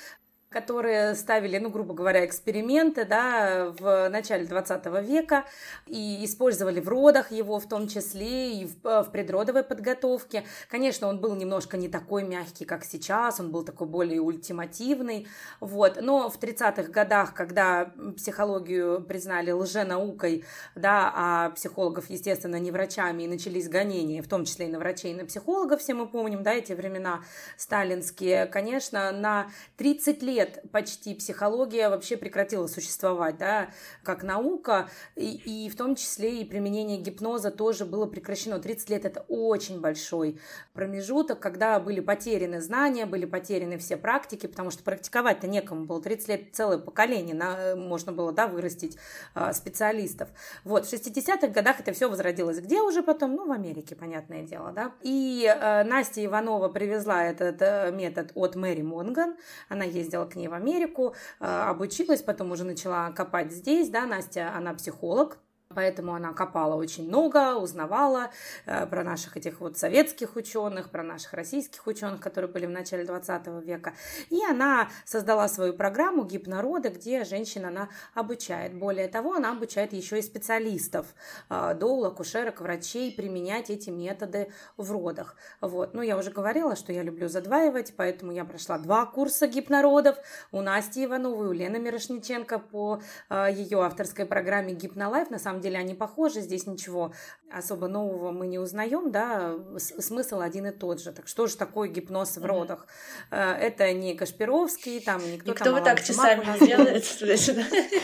[0.58, 5.46] которые ставили, ну, грубо говоря, эксперименты, да, в начале 20 века
[5.86, 10.44] и использовали в родах его в том числе и в, э, в предродовой подготовке.
[10.68, 15.28] Конечно, он был немножко не такой мягкий, как сейчас, он был такой более ультимативный,
[15.60, 16.00] вот.
[16.02, 20.44] Но в 30-х годах, когда психологию признали лженаукой,
[20.74, 25.12] да, а психологов, естественно, не врачами, и начались гонения, в том числе и на врачей,
[25.12, 27.22] и на психологов, все мы помним, да, эти времена
[27.58, 33.70] сталинские, конечно, на 30 лет лет почти психология вообще прекратила существовать, да,
[34.04, 38.60] как наука, и, и в том числе и применение гипноза тоже было прекращено.
[38.60, 40.40] 30 лет– это очень большой
[40.74, 46.02] промежуток, когда были потеряны знания, были потеряны все практики, потому что практиковать-то некому было.
[46.02, 48.98] 30 лет– целое поколение, на, можно было, да, вырастить
[49.34, 50.30] а, специалистов.
[50.64, 52.60] Вот, в 60-х годах это все возродилось.
[52.60, 53.36] Где уже потом?
[53.36, 54.94] Ну, в Америке, понятное дело, да.
[55.02, 59.36] И э, Настя Иванова привезла этот э, метод от Мэри Монган.
[59.70, 64.54] Она ездила к ней в Америку, э, обучилась, потом уже начала копать здесь, да, Настя,
[64.56, 65.40] она психолог,
[65.78, 68.32] Поэтому она копала очень много, узнавала
[68.66, 73.06] э, про наших этих вот советских ученых, про наших российских ученых, которые были в начале
[73.06, 73.94] 20 века.
[74.32, 78.74] И она создала свою программу гипнорода, где женщина она обучает.
[78.74, 81.06] Более того, она обучает еще и специалистов,
[81.52, 85.36] э, доул, акушерок, врачей применять эти методы в родах.
[85.62, 85.94] Вот.
[85.94, 90.18] Ну, я уже говорила, что я люблю задваивать, поэтому я прошла два курса гипнородов
[90.52, 95.30] у Насти Ивановой, у Лены Мирошниченко по э, ее авторской программе Гипнолайф.
[95.30, 97.14] На самом самом деле они похожи, здесь ничего
[97.52, 101.12] особо нового мы не узнаем, да, смысл один и тот же.
[101.12, 102.88] Так что же такое гипноз в родах?
[103.32, 103.58] Mm-hmm.
[103.58, 105.74] Это не Кашпировский, там никто, никто там...
[105.76, 107.06] вот так часами не делает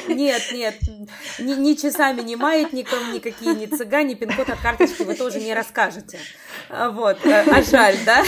[0.08, 0.76] Нет, нет,
[1.40, 5.54] ни, ни часами, ни маятником, никакие ни цыгане, ни пин-код от карточки вы тоже не
[5.54, 6.20] расскажете.
[6.70, 8.24] Вот, а жаль, да?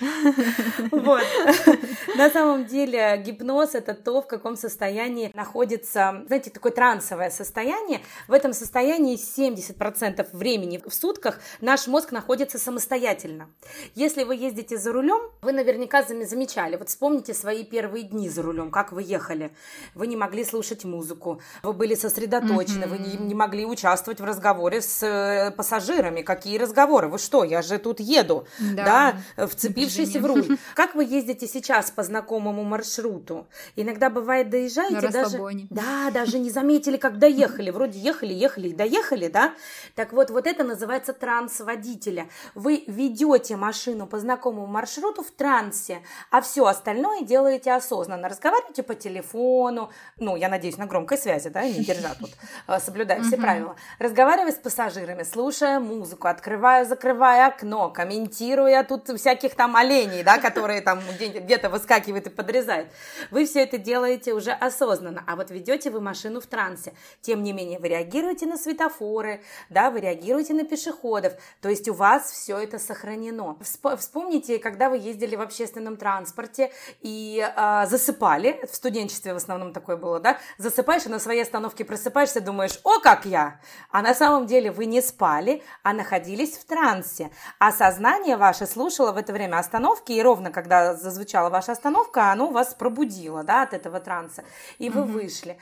[0.90, 1.22] Вот.
[2.16, 8.00] На самом деле гипноз— это то, в каком состоянии находится, знаете, такое трансовое состояние.
[8.28, 13.48] В этом состоянии 70% времени в сутках наш мозг находится самостоятельно.
[13.94, 18.70] Если вы ездите за рулем, вы наверняка замечали, вот вспомните свои первые дни за рулем,
[18.70, 19.54] как вы ехали.
[19.94, 24.80] Вы не могли слушать музыку, вы были сосредоточены, вы не, не могли участвовать в разговоре
[24.80, 26.22] с э, пассажирами.
[26.22, 27.08] Какие разговоры?
[27.08, 29.46] Вы что, я же тут еду, да, да
[29.86, 30.58] вцепившись в руль.
[30.74, 33.46] Как вы ездите сейчас по знакомому маршруту?
[33.76, 35.38] Иногда бывает доезжаете даже...
[35.70, 37.70] Да, даже не заметили, как доехали.
[37.70, 39.54] Вроде ехали, ехали и доехали, да?
[39.94, 42.28] Так вот, вот это называется транс водителя.
[42.54, 48.28] Вы ведете машину по знакомому маршруту в трансе, а все остальное делаете осознанно.
[48.28, 52.30] Разговариваете по телефону, ну, я надеюсь, на громкой связи, да, не держа тут,
[52.68, 53.76] э, соблюдая все правила.
[53.98, 60.80] Разговаривая с пассажирами, слушая музыку, открывая, закрывая окно, комментируя тут всяких там оленей, да, которые
[60.80, 62.88] там где-то выскакивают и подрезают.
[63.30, 66.94] Вы все это делаете уже осознанно, а вот ведете вы машину в трансе.
[67.20, 71.94] Тем не менее, вы реагируете на светофоры, да, вы реагируете на пешеходов, то есть у
[71.94, 73.56] вас все это сохранено.
[73.60, 79.96] Вспомните, когда вы ездили в общественном транспорте и э, засыпали, в студенчестве в основном такое
[79.96, 83.60] было, да, засыпаешь и на своей остановке просыпаешься, думаешь, о, как я!
[83.90, 87.30] А на самом деле вы не спали, а находились в трансе.
[87.58, 92.50] А сознание ваше слушало в это время остановки, и ровно когда зазвучала ваша остановка, оно
[92.50, 94.44] вас пробудило, да, от этого транса,
[94.78, 95.12] и вы mm-hmm.
[95.12, 95.58] вышли.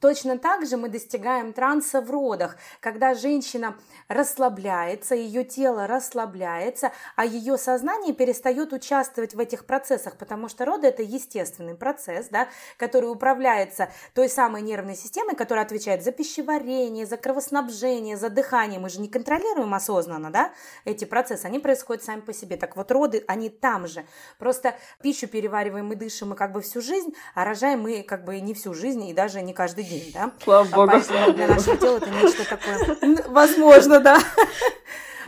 [0.00, 3.76] Точно так же мы достигаем транса в родах, когда женщина
[4.08, 10.88] расслабляется, ее тело расслабляется, а ее сознание перестает участвовать в этих процессах, потому что роды
[10.88, 17.16] это естественный процесс, да, который управляется той самой нервной системой, которая отвечает за пищеварение, за
[17.16, 18.80] кровоснабжение, за дыхание.
[18.80, 20.52] Мы же не контролируем осознанно, да,
[20.84, 22.56] эти процессы, они происходят сами по себе.
[22.56, 24.04] Так вот, роды, они там же.
[24.38, 28.40] Просто пищу перевариваем и дышим мы как бы всю жизнь, а рожаем мы как бы
[28.40, 30.32] не всю жизнь и даже не каждый день, да.
[30.42, 30.90] Слава богу.
[30.90, 34.18] Поэтому для нашего тела это нечто такое, возможно, да.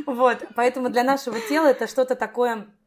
[0.07, 2.80] Вот, поэтому для нашего тела это что-то такое а,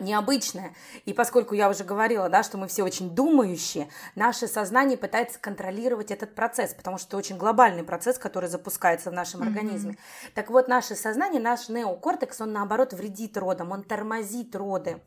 [0.00, 0.74] необычное.
[1.04, 6.10] И поскольку я уже говорила, да, что мы все очень думающие, наше сознание пытается контролировать
[6.10, 9.46] этот процесс, потому что это очень глобальный процесс, который запускается в нашем mm-hmm.
[9.46, 9.96] организме.
[10.34, 15.00] Так вот, наше сознание, наш неокортекс, он наоборот вредит родам, он тормозит роды.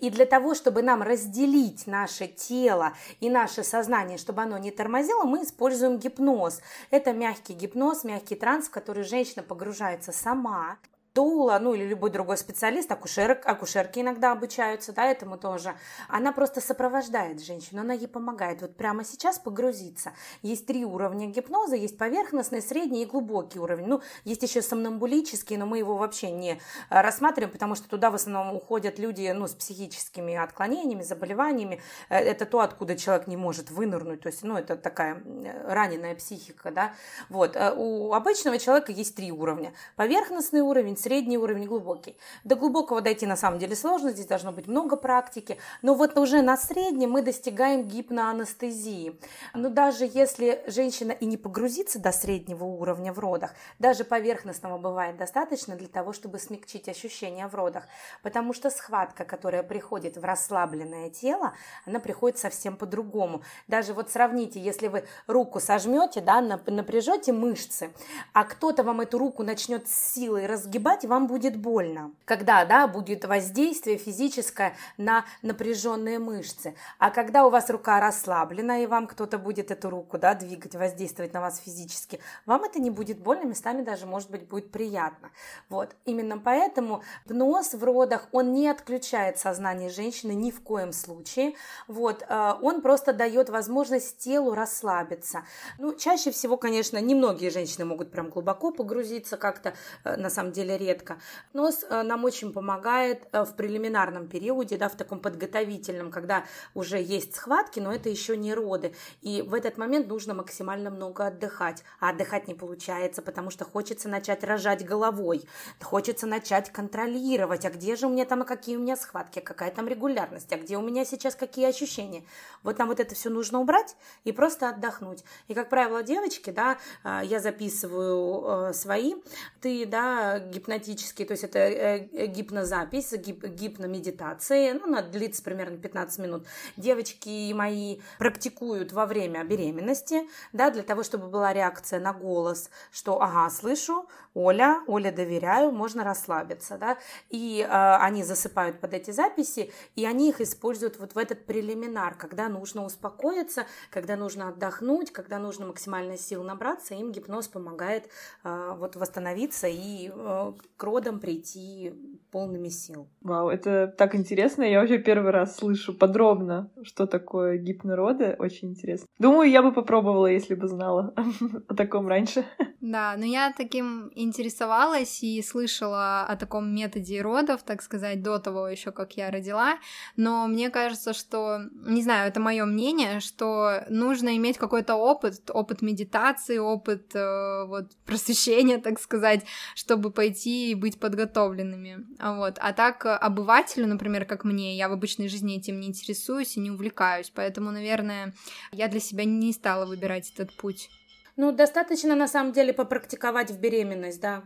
[0.00, 5.24] И для того, чтобы нам разделить наше тело и наше сознание, чтобы оно не тормозило,
[5.24, 6.60] мы используем гипноз.
[6.90, 10.78] Это мягкий гипноз, мягкий транс, в который женщина погружается сама
[11.18, 15.74] доула, ну или любой другой специалист, акушерок, акушерки иногда обучаются, да, этому тоже,
[16.08, 20.12] она просто сопровождает женщину, она ей помогает вот прямо сейчас погрузиться.
[20.42, 23.86] Есть три уровня гипноза, есть поверхностный, средний и глубокий уровень.
[23.86, 26.56] Ну, есть еще сомнамбулический, но мы его вообще не э,
[26.88, 31.80] рассматриваем, потому что туда в основном уходят люди, ну, с психическими отклонениями, заболеваниями.
[32.10, 35.20] Э, это то, откуда человек не может вынырнуть, то есть, ну, это такая
[35.66, 36.92] раненая психика, да.
[37.28, 37.56] Вот.
[37.56, 39.72] Э, у обычного человека есть три уровня.
[39.96, 42.18] Поверхностный уровень, средний уровень, глубокий.
[42.44, 46.42] До глубокого дойти на самом деле сложно, здесь должно быть много практики, но вот уже
[46.42, 49.18] на среднем мы достигаем гипноанестезии.
[49.54, 55.16] Но даже если женщина и не погрузится до среднего уровня в родах, даже поверхностного бывает
[55.16, 57.84] достаточно для того, чтобы смягчить ощущения в родах,
[58.22, 61.54] потому что схватка, которая приходит в расслабленное тело,
[61.86, 63.40] она приходит совсем по-другому.
[63.66, 67.94] Даже вот сравните, если вы руку сожмете, да, напряжете мышцы,
[68.34, 72.12] а кто-то вам эту руку начнет с силой разгибать, делать, вам будет больно.
[72.24, 76.74] Когда, да, будет воздействие физическое на напряженные мышцы.
[76.98, 81.34] А когда у вас рука расслаблена, и вам кто-то будет эту руку, да, двигать, воздействовать
[81.34, 85.30] на вас физически, вам это не будет больно, местами даже, может быть, будет приятно.
[85.68, 85.94] Вот.
[86.04, 91.54] Именно поэтому гипноз в родах, он не отключает сознание женщины ни в коем случае.
[91.86, 92.24] Вот.
[92.28, 95.42] Э, он просто дает возможность телу расслабиться.
[95.78, 99.74] Ну, чаще всего, конечно, немногие женщины могут прям глубоко погрузиться как-то,
[100.04, 101.18] э, на самом деле, редко.
[101.52, 106.98] Нос э, нам очень помогает э, в прелиминарном периоде, да, в таком подготовительном, когда уже
[106.98, 108.94] есть схватки, но это еще не роды.
[109.20, 111.84] И в этот момент нужно максимально много отдыхать.
[112.00, 115.44] А отдыхать не получается, потому что хочется начать рожать головой,
[115.82, 119.70] хочется начать контролировать, а где же у меня там, а какие у меня схватки, какая
[119.70, 122.22] там регулярность, а где у меня сейчас какие ощущения.
[122.62, 125.24] Вот нам вот это все нужно убрать и просто отдохнуть.
[125.48, 129.14] И, как правило, девочки, да, э, я записываю свои,
[129.60, 135.78] ты, да, гипноз гипнотические, то есть это э, гипнозапись, гип, гипномедитации, ну, она длится примерно
[135.78, 136.46] 15 минут.
[136.76, 143.20] Девочки мои практикуют во время беременности, да, для того, чтобы была реакция на голос, что,
[143.22, 146.98] ага, слышу, Оля, Оля доверяю, можно расслабиться, да,
[147.30, 152.14] и э, они засыпают под эти записи, и они их используют вот в этот прелиминар,
[152.14, 158.10] когда нужно успокоиться, когда нужно отдохнуть, когда нужно максимально сил набраться, им гипноз помогает
[158.44, 161.92] э, вот восстановиться и э, к родам прийти
[162.30, 163.08] полными сил.
[163.22, 169.06] Вау, это так интересно, я вообще первый раз слышу подробно, что такое гипнороды, очень интересно.
[169.18, 171.14] Думаю, я бы попробовала, если бы знала
[171.68, 172.44] о таком раньше.
[172.80, 178.68] Да, но я таким интересовалась и слышала о таком методе родов, так сказать, до того
[178.68, 179.78] еще, как я родила,
[180.16, 185.82] но мне кажется, что, не знаю, это мое мнение, что нужно иметь какой-то опыт, опыт
[185.82, 189.44] медитации, опыт э, вот просвещения, так сказать,
[189.74, 192.58] чтобы пойти и быть подготовленными, вот.
[192.60, 196.70] А так обывателю, например, как мне, я в обычной жизни этим не интересуюсь и не
[196.70, 198.34] увлекаюсь, поэтому, наверное,
[198.72, 200.90] я для себя не стала выбирать этот путь.
[201.36, 204.44] Ну, достаточно на самом деле попрактиковать в беременность, да.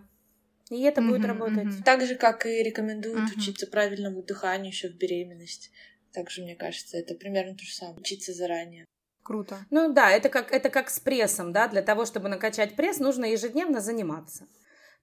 [0.68, 1.66] И это uh-huh, будет работать.
[1.66, 1.82] Uh-huh.
[1.84, 3.38] Так же, как и рекомендуют uh-huh.
[3.38, 5.70] учиться правильному дыханию еще в беременность.
[6.12, 7.98] Также, мне кажется, это примерно то же самое.
[7.98, 8.84] Учиться заранее.
[9.22, 9.64] Круто.
[9.70, 11.68] Ну да, это как, это как с прессом, да.
[11.68, 14.46] Для того, чтобы накачать пресс, нужно ежедневно заниматься.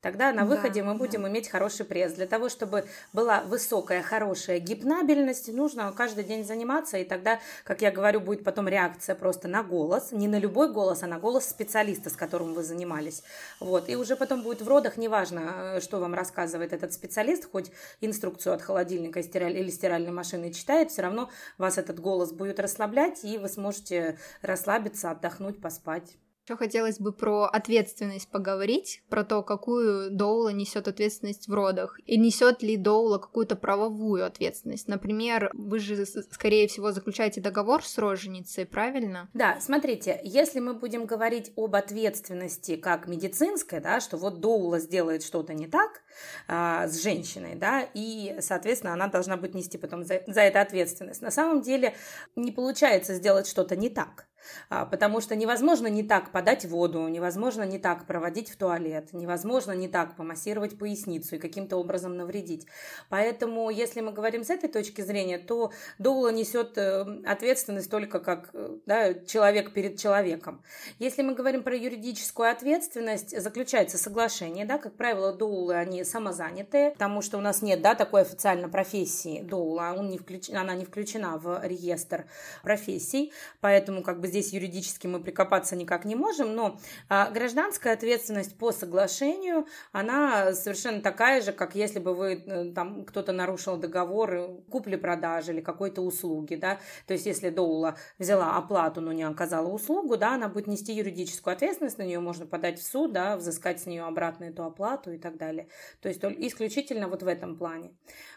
[0.02, 1.30] Тогда на выходе да, мы будем да.
[1.30, 2.14] иметь хороший пресс.
[2.14, 7.92] Для того, чтобы была высокая, хорошая гипнабельность, нужно каждый день заниматься, и тогда, как я
[7.92, 12.10] говорю, будет потом реакция просто на голос, не на любой голос, а на голос специалиста,
[12.10, 13.24] с которым вы занимались.
[13.60, 13.90] Вот.
[13.90, 17.70] И уже потом будет в родах, неважно, э, что вам рассказывает этот специалист, хоть
[18.00, 23.38] инструкцию от холодильника или стиральной машины читает, все равно вас этот голос будет расслаблять, и
[23.38, 26.16] вы сможете расслабиться, отдохнуть, поспать.
[26.50, 32.18] Еще хотелось бы про ответственность поговорить, про то, какую Доула несет ответственность в родах, и
[32.18, 34.88] несет ли Доула какую-то правовую ответственность.
[34.88, 39.30] Например, вы же, скорее всего, заключаете договор с роженицей, правильно?
[39.36, 45.22] Да, смотрите, если мы будем говорить об ответственности как медицинской, да, что вот Доула сделает
[45.22, 46.02] что-то не так
[46.48, 51.22] а, с женщиной, да, и, соответственно, она должна быть нести потом за, за это ответственность.
[51.22, 51.94] На самом деле
[52.36, 54.29] не получается сделать что-то не так.
[54.70, 59.72] А, потому что невозможно не так подать воду, невозможно не так проводить в туалет, невозможно
[59.72, 62.68] не так помассировать поясницу и каким-то образом навредить.
[63.10, 68.50] Поэтому, если мы говорим с этой точки зрения, то доула несет э, ответственность только как
[68.54, 70.64] э, да, человек перед человеком.
[71.00, 77.22] Если мы говорим про юридическую ответственность, заключается соглашение, да, как правило, доулы, они самозанятые, потому
[77.22, 80.50] что у нас нет, да, такой официально профессии доула, он не включ...
[80.50, 82.26] она не включена в реестр
[82.64, 88.58] профессий, поэтому как бы здесь юридически мы прикопаться никак не можем, но а, гражданская ответственность
[88.58, 94.62] по соглашению, она совершенно такая же, как если бы вы, э, там, кто-то нарушил договор
[94.70, 100.18] купли-продажи или какой-то услуги, да, то есть если Доула взяла оплату, но не оказала услугу,
[100.18, 103.86] да, она будет нести юридическую ответственность, на нее можно подать в суд, да, взыскать с
[103.86, 105.68] нее обратно эту оплату и так далее.
[106.02, 107.92] То есть исключительно вот в этом плане.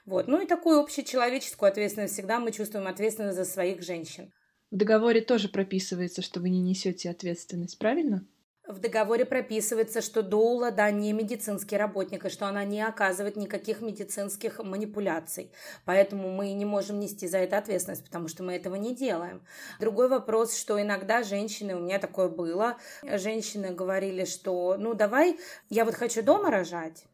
[0.06, 0.26] Вот.
[0.28, 4.32] Ну и такую общечеловеческую ответственность всегда мы чувствуем ответственность за своих женщин.
[4.72, 8.26] В договоре тоже прописывается, что вы не несете ответственность, правильно?
[8.66, 13.82] В договоре прописывается, что Доула, да, не медицинский работник, и что она не оказывает никаких
[13.82, 15.52] медицинских манипуляций.
[15.84, 19.44] Поэтому мы не можем нести за это ответственность, потому что мы этого не делаем.
[19.78, 25.84] Другой вопрос, что иногда женщины, у меня такое было, женщины говорили, что, ну, давай, я
[25.84, 27.04] вот хочу дома рожать,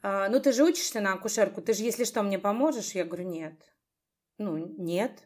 [0.00, 2.92] а, ну, ты же учишься на акушерку, ты же, если что, мне поможешь?
[2.92, 3.52] Я говорю, нет.
[4.38, 5.24] Ну, нет,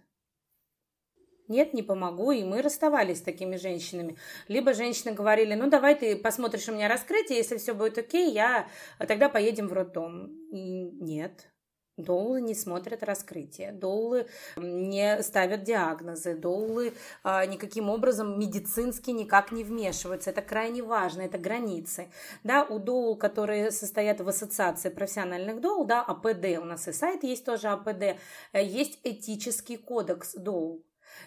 [1.48, 4.16] нет, не помогу, и мы расставались с такими женщинами.
[4.48, 8.68] Либо женщины говорили, ну давай ты посмотришь у меня раскрытие, если все будет окей, я
[9.06, 10.26] тогда поедем в роддом.
[10.50, 11.48] И нет,
[11.96, 14.26] Доулы не смотрят раскрытие, доулы
[14.56, 16.92] не ставят диагнозы, доулы
[17.22, 20.28] а, никаким образом медицински никак не вмешиваются.
[20.28, 22.10] Это крайне важно, это границы.
[22.44, 27.24] Да, у доул, которые состоят в ассоциации профессиональных доул, да, АПД, у нас и сайт
[27.24, 28.18] есть тоже АПД,
[28.52, 30.84] э, есть этический кодекс доул.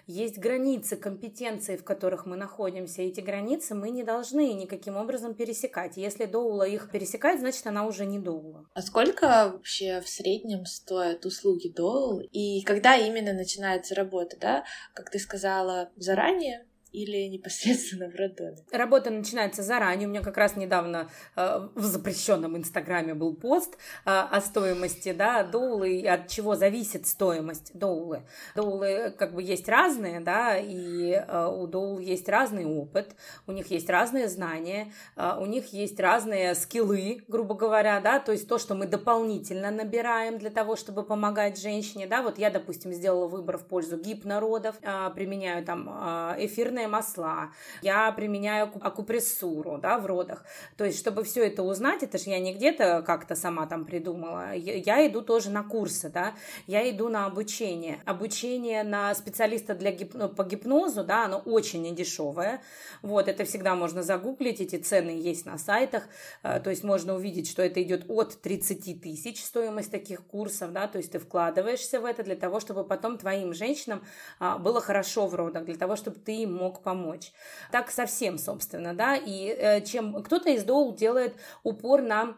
[0.08, 3.02] Есть границы компетенции, в которых мы находимся.
[3.02, 5.98] Эти границы мы не должны никаким образом пересекать.
[5.98, 8.66] Если доула их пересекает, значит, она уже не доула.
[8.74, 12.20] А сколько вообще в среднем стоят услуги доул?
[12.20, 14.64] И когда именно начинается работа, да?
[14.94, 18.58] Как ты сказала заранее, или непосредственно в роддоме?
[18.72, 20.08] Работа начинается заранее.
[20.08, 23.76] У меня как раз недавно э, в запрещенном Инстаграме был пост
[24.06, 28.24] э, о стоимости да, доулы, от чего зависит стоимость доулы.
[28.56, 33.16] Доулы как бы есть разные, да, и э, у доул есть разный опыт,
[33.48, 38.32] у них есть разные знания, э, у них есть разные скиллы, грубо говоря, да, то
[38.32, 42.94] есть то, что мы дополнительно набираем для того, чтобы помогать женщине, да, вот я, допустим,
[42.94, 47.51] сделала выбор в пользу гипнородов, э, применяю там э, эфирные эфирные масла,
[47.82, 50.43] я применяю акупрессуру, да, в родах.
[50.77, 54.53] То есть, чтобы все это узнать, это же я не где-то как-то сама там придумала,
[54.55, 56.34] я иду тоже на курсы, да,
[56.67, 57.99] я иду на обучение.
[58.05, 60.13] Обучение на специалиста для гип...
[60.13, 62.61] Ну, по гипнозу, да, оно очень недешевое.
[63.01, 66.07] Вот, это всегда можно загуглить, эти цены есть на сайтах,
[66.43, 70.88] э, то есть можно увидеть, что это идет от 30 тысяч стоимость таких курсов, да,
[70.88, 74.01] то есть ты вкладываешься в это для того, чтобы потом твоим женщинам
[74.39, 77.32] а, было хорошо в родах, для того, чтобы ты им мог мог помочь.
[77.72, 82.36] Так совсем, собственно, да, и э, чем кто-то из доул делает упор на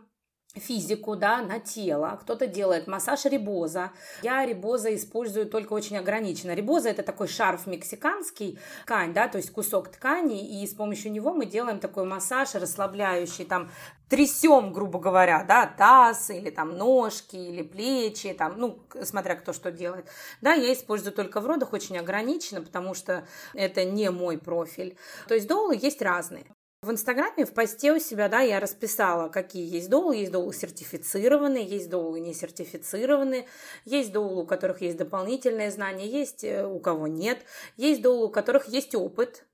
[0.56, 2.20] физику, да, на тело.
[2.22, 3.92] Кто-то делает массаж рибоза.
[4.22, 6.54] Я рибоза использую только очень ограниченно.
[6.54, 11.34] Рибоза это такой шарф мексиканский, ткань, да, то есть кусок ткани, и с помощью него
[11.34, 13.72] мы делаем такой массаж расслабляющий, там,
[14.10, 19.72] трясем, грубо говоря, да, таз или там ножки или плечи, там, ну, смотря кто что
[19.72, 20.08] делает.
[20.42, 24.98] Да, я использую только в родах очень ограниченно, потому что это не мой профиль.
[25.30, 26.46] То есть доулы есть разные.
[26.84, 30.16] В Инстаграме, в посте у себя, да, я расписала, какие есть доулы.
[30.16, 33.46] Есть доулы сертифицированные, есть доулы не сертифицированные,
[33.86, 37.38] есть доулы, у которых есть дополнительные знания, есть э, у кого нет,
[37.78, 39.46] есть доулы, у которых есть опыт,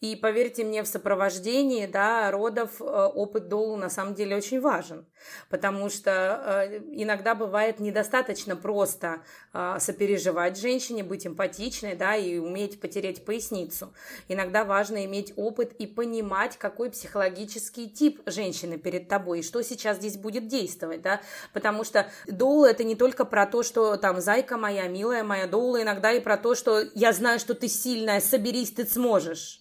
[0.00, 5.06] и поверьте мне, в сопровождении да, родов э, опыт долу на самом деле очень важен,
[5.48, 9.22] потому что э, иногда бывает недостаточно просто
[9.52, 13.92] э, сопереживать женщине, быть эмпатичной да, и уметь потереть поясницу.
[14.28, 19.98] Иногда важно иметь опыт и понимать, какой психологический тип женщины перед тобой и что сейчас
[19.98, 21.02] здесь будет действовать.
[21.02, 21.20] Да?
[21.52, 25.82] Потому что доул это не только про то, что там зайка моя, милая моя, доула
[25.82, 29.60] иногда и про то, что я знаю, что ты сильная, соберись, ты сможешь.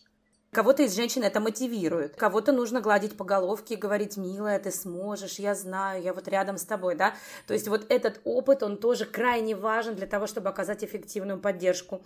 [0.56, 2.16] Кого-то из женщин это мотивирует.
[2.16, 6.58] Кого-то нужно гладить по головке и говорить, милая, ты сможешь, я знаю, я вот рядом
[6.58, 7.14] с тобой, да.
[7.46, 12.02] То есть вот этот опыт, он тоже крайне важен для того, чтобы оказать эффективную поддержку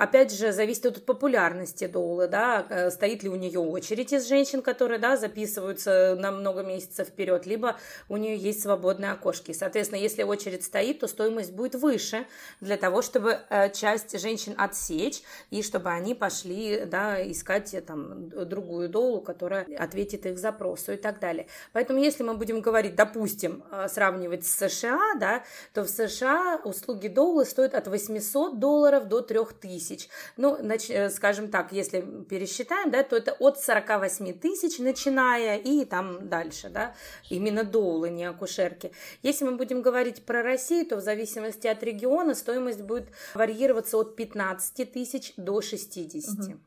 [0.00, 4.62] Опять же, зависит от популярности доулы, да, э, стоит ли у нее очередь из женщин,
[4.62, 7.76] которые, да, записываются на много месяцев вперед, либо
[8.08, 9.52] у нее есть свободные окошки.
[9.52, 12.26] Соответственно, если очередь стоит, то стоимость будет выше
[12.62, 15.20] для того, чтобы э, часть женщин отсечь
[15.50, 20.96] и чтобы они пошли, да, искать э, там другую доулу, которая ответит их запросу и
[20.96, 21.46] так далее.
[21.74, 25.44] Поэтому, если мы будем говорить, допустим, сравнивать с США, да,
[25.74, 30.08] то в США услуги доулы стоят от 800 долларов до 3000 тысяч.
[30.36, 35.84] Ну, нач, э, скажем так, если пересчитаем, да, то это от 48 тысяч, начиная и
[35.84, 36.94] там дальше, да,
[37.28, 38.92] именно доулы, не акушерки.
[39.22, 44.16] Если мы будем говорить про Россию, то в зависимости от региона стоимость будет варьироваться от
[44.16, 46.38] 15 тысяч до 60.
[46.38, 46.58] Угу.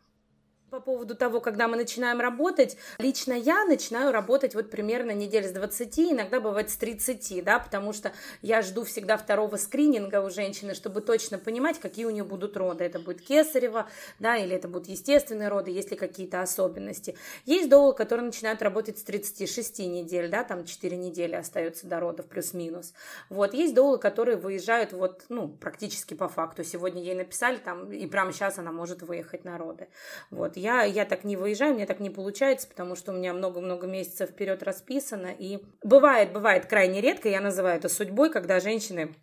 [0.73, 5.51] По поводу того, когда мы начинаем работать, лично я начинаю работать вот примерно недель с
[5.51, 8.11] 20, иногда бывает с 30, да, потому что
[8.41, 12.85] я жду всегда второго скрининга у женщины, чтобы точно понимать, какие у нее будут роды.
[12.85, 17.15] Это будет кесарево, да, или это будут естественные роды, есть ли какие-то особенности.
[17.45, 22.25] Есть доулы, которые начинают работать с 36 недель, да, там 4 недели остается до родов
[22.25, 22.95] плюс-минус.
[23.29, 26.63] Вот, есть доулы, которые выезжают вот, ну, практически по факту.
[26.63, 29.87] Сегодня ей написали там, и прямо сейчас она может выехать на роды.
[30.31, 33.85] Вот, я, я так не выезжаю, мне так не получается, потому что у меня много-много
[33.85, 35.27] месяцев вперед расписано.
[35.37, 39.13] И бывает, бывает крайне редко, я называю это судьбой, когда женщины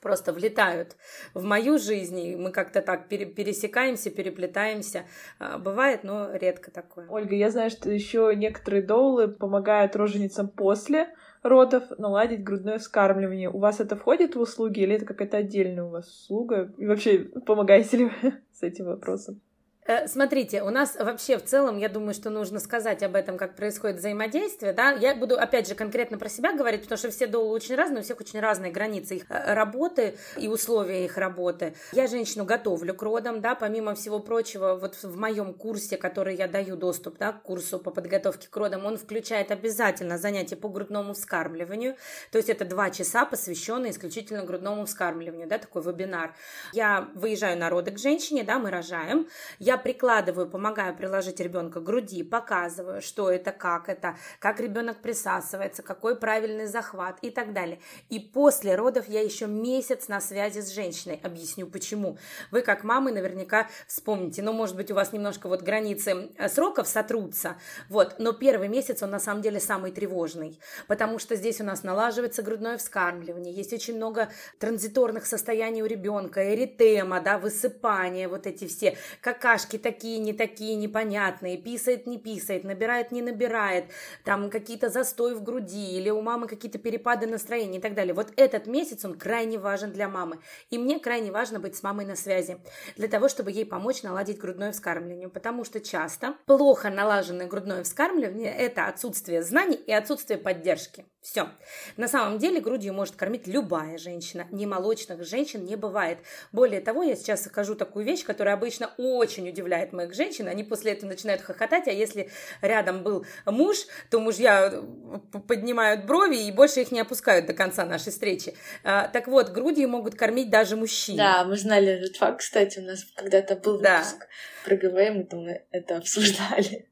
[0.00, 0.96] просто влетают
[1.34, 5.06] в мою жизнь, и мы как-то так пересекаемся, переплетаемся.
[5.40, 7.08] А, бывает, но редко такое.
[7.08, 11.08] Ольга, я знаю, что еще некоторые доулы помогают роженицам после
[11.42, 13.50] родов наладить грудное вскармливание.
[13.50, 16.72] У вас это входит в услуги или это какая-то отдельная у вас услуга?
[16.78, 19.40] И вообще, помогаете ли вы с этим вопросом?
[19.88, 23.56] Э, смотрите, у нас вообще в целом, я думаю, что нужно сказать об этом, как
[23.56, 27.54] происходит взаимодействие, да, я буду, опять же, конкретно про себя говорить, потому что все доулы
[27.54, 31.74] очень разные, у всех очень разные границы их э, работы и условия их работы.
[31.92, 36.48] Я женщину готовлю к родам, да, помимо всего прочего, вот в моем курсе, который я
[36.48, 41.14] даю доступ, да, к курсу по подготовке к родам, он включает обязательно занятия по грудному
[41.14, 41.96] вскармливанию,
[42.30, 46.34] то есть это два часа, посвященные исключительно грудному вскармливанию, да, такой вебинар.
[46.74, 49.26] Я выезжаю на роды к женщине, да, мы рожаем,
[49.58, 55.82] я прикладываю, помогаю приложить ребенка к груди, показываю, что это, как это, как ребенок присасывается,
[55.82, 57.80] какой правильный захват и так далее.
[58.08, 61.20] И после родов я еще месяц на связи с женщиной.
[61.22, 62.18] Объясню почему.
[62.50, 66.88] Вы как мамы наверняка вспомните, ну, может быть, у вас немножко вот границы э, сроков
[66.88, 67.56] сотрутся,
[67.88, 71.82] вот, но первый месяц он на самом деле самый тревожный, потому что здесь у нас
[71.82, 78.66] налаживается грудное вскармливание, есть очень много транзиторных состояний у ребенка, эритема, да, высыпание, вот эти
[78.66, 83.86] все какашки такие, не такие, непонятные, писает, не писает, набирает, не набирает,
[84.24, 88.14] там какие-то застой в груди или у мамы какие-то перепады настроения и так далее.
[88.14, 90.38] Вот этот месяц, он крайне важен для мамы.
[90.70, 92.58] И мне крайне важно быть с мамой на связи
[92.96, 98.54] для того, чтобы ей помочь наладить грудное вскармливание, потому что часто плохо налаженное грудное вскармливание–
[98.58, 101.04] это отсутствие знаний и отсутствие поддержки.
[101.30, 101.50] Все.
[101.98, 104.46] На самом деле грудью может кормить любая женщина.
[104.50, 106.20] Немолочных женщин не бывает.
[106.52, 110.48] Более того, я сейчас скажу такую вещь, которая обычно очень удивляет моих женщин.
[110.48, 112.30] Они после этого начинают хохотать, а если
[112.62, 113.76] рядом был муж,
[114.08, 118.54] то мужья э, поднимают брови и больше их не опускают до конца нашей встречи.
[118.82, 121.18] А, так вот, грудью могут кормить даже мужчины.
[121.18, 124.26] Да, мы знали этот факт, кстати, у нас когда-то был выпуск да.
[124.64, 126.88] про это мы это обсуждали.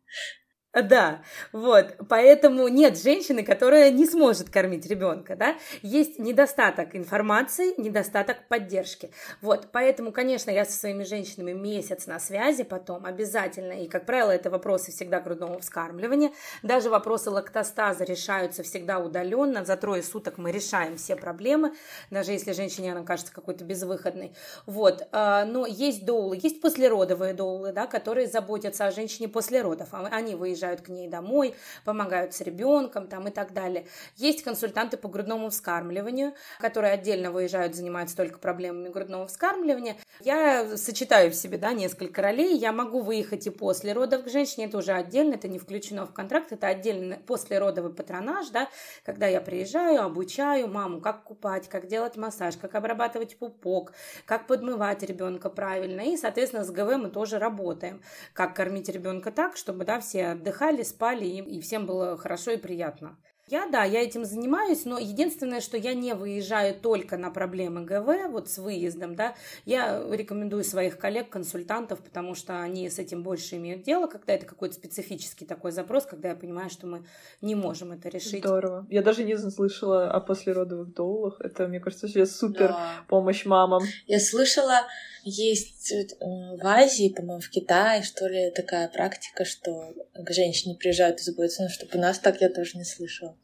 [0.82, 1.22] Да,
[1.52, 9.10] вот, поэтому нет женщины, которая не сможет кормить ребенка, да, есть недостаток информации, недостаток поддержки,
[9.40, 14.32] вот, поэтому, конечно, я со своими женщинами месяц на связи потом обязательно, и, как правило,
[14.32, 20.52] это вопросы всегда грудного вскармливания, даже вопросы лактостаза решаются всегда удаленно, за трое суток мы
[20.52, 21.72] решаем все проблемы,
[22.10, 24.34] даже если женщине она кажется какой-то безвыходной,
[24.66, 29.88] вот, а, но есть доулы, есть послеродовые доулы, да, которые заботятся о женщине после родов,
[29.92, 31.54] а они выезжают приезжают к ней домой,
[31.84, 33.86] помогают с ребенком там и так далее.
[34.16, 39.96] Есть консультанты по грудному вскармливанию, которые отдельно выезжают, занимаются только проблемами грудного вскармливания.
[40.20, 42.56] Я сочетаю в себе, да, несколько ролей.
[42.56, 46.12] Я могу выехать и после родов к женщине, это уже отдельно, это не включено в
[46.12, 48.68] контракт, это отдельно послеродовый патронаж, да,
[49.04, 53.92] когда я приезжаю, обучаю маму, как купать, как делать массаж, как обрабатывать пупок,
[54.24, 56.00] как подмывать ребенка правильно.
[56.00, 58.02] И, соответственно, с ГВ мы тоже работаем.
[58.32, 62.56] Как кормить ребенка так, чтобы, да, все отдыхали спали, и, и всем было хорошо и
[62.56, 63.16] приятно.
[63.48, 68.28] Я, да, я этим занимаюсь, но единственное, что я не выезжаю только на проблемы ГВ,
[68.32, 73.84] вот с выездом, да, я рекомендую своих коллег-консультантов, потому что они с этим больше имеют
[73.84, 77.04] дело, когда это какой-то специфический такой запрос, когда я понимаю, что мы
[77.40, 78.42] не можем это решить.
[78.42, 78.84] Здорово.
[78.90, 81.40] Я даже не слышала о послеродовых доулах.
[81.40, 83.04] Это, мне кажется, сейчас супер да.
[83.06, 83.84] помощь мамам.
[84.08, 84.80] Я слышала,
[85.28, 91.18] есть э, в Азии, по-моему, в Китае, что ли, такая практика, что к женщине приезжают
[91.18, 93.36] и заботятся, ну, чтобы у нас так я тоже не слышала.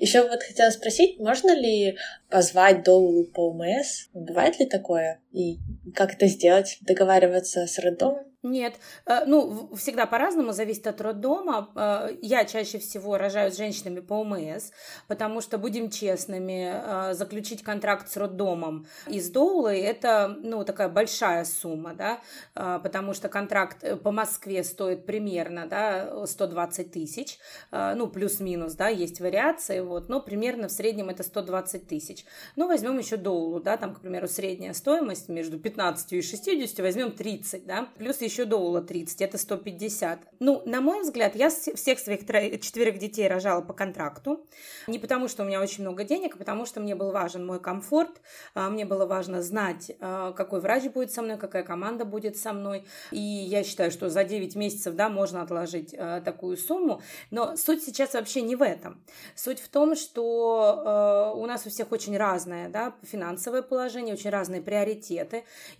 [0.00, 1.96] Еще вот хотела спросить, можно ли
[2.28, 4.08] позвать Доулу по ОМС?
[4.12, 5.20] Бывает ли такое?
[5.38, 5.60] И
[5.94, 6.78] как это сделать?
[6.80, 8.28] Договариваться с роддомом?
[8.44, 8.74] Нет,
[9.04, 11.72] э, ну, всегда по-разному, зависит от роддома.
[11.74, 14.70] Э, я чаще всего рожаю с женщинами по ОМС,
[15.08, 21.44] потому что, будем честными, э, заключить контракт с роддомом и с это, ну, такая большая
[21.44, 22.20] сумма, да,
[22.54, 27.38] потому что контракт по Москве стоит примерно, да, 120 тысяч,
[27.70, 32.24] ну, плюс-минус, да, есть вариации, вот, но примерно в среднем это 120 тысяч.
[32.56, 37.12] Ну, возьмем еще доулу, да, там, к примеру, средняя стоимость между 15 и 60, возьмем
[37.12, 40.20] 30, да, плюс еще доула 30, это 150.
[40.40, 42.20] Ну, на мой взгляд, я всех своих
[42.60, 44.46] четверых детей рожала по контракту.
[44.86, 47.60] Не потому, что у меня очень много денег, а потому, что мне был важен мой
[47.60, 48.20] комфорт,
[48.54, 52.52] а, мне было важно знать, а, какой врач будет со мной, какая команда будет со
[52.52, 52.84] мной.
[53.10, 57.02] И я считаю, что за 9 месяцев, да, можно отложить а, такую сумму.
[57.30, 59.02] Но суть сейчас вообще не в этом.
[59.34, 64.60] Суть в том, что у нас у всех очень разное, да, финансовое положение, очень разные
[64.60, 65.07] приоритеты.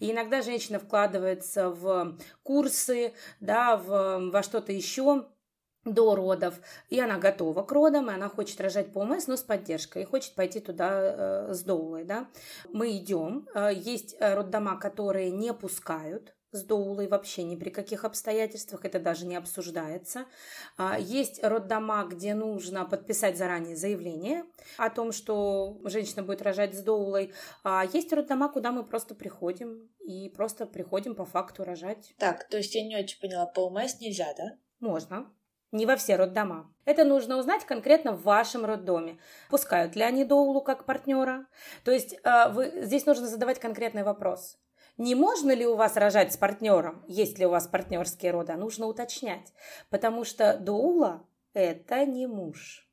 [0.00, 5.26] И иногда женщина вкладывается в курсы, да, в, во что-то еще
[5.84, 6.60] до родов,
[6.90, 10.34] и она готова к родам, и она хочет рожать по но с поддержкой, и хочет
[10.34, 12.28] пойти туда э, с доулой, да.
[12.72, 18.04] Мы идем, э, есть э, роддома, которые не пускают с доулой вообще ни при каких
[18.04, 20.26] обстоятельствах, это даже не обсуждается.
[20.76, 24.44] А, есть роддома, где нужно подписать заранее заявление
[24.76, 27.32] о том, что женщина будет рожать с доулой.
[27.64, 32.14] А есть роддома, куда мы просто приходим и просто приходим по факту рожать.
[32.18, 34.56] Так, то есть я не очень поняла, по ОМС нельзя, да?
[34.80, 35.32] Можно.
[35.70, 36.72] Не во все роддома.
[36.86, 39.18] Это нужно узнать конкретно в вашем роддоме.
[39.50, 41.46] Пускают ли они доулу как партнера?
[41.84, 44.56] То есть а, вы, здесь нужно задавать конкретный вопрос.
[44.98, 48.56] Не можно ли у вас рожать с партнером, есть ли у вас партнерские роды, а
[48.56, 49.52] нужно уточнять.
[49.90, 51.24] Потому что доула–
[51.54, 52.84] это не муж.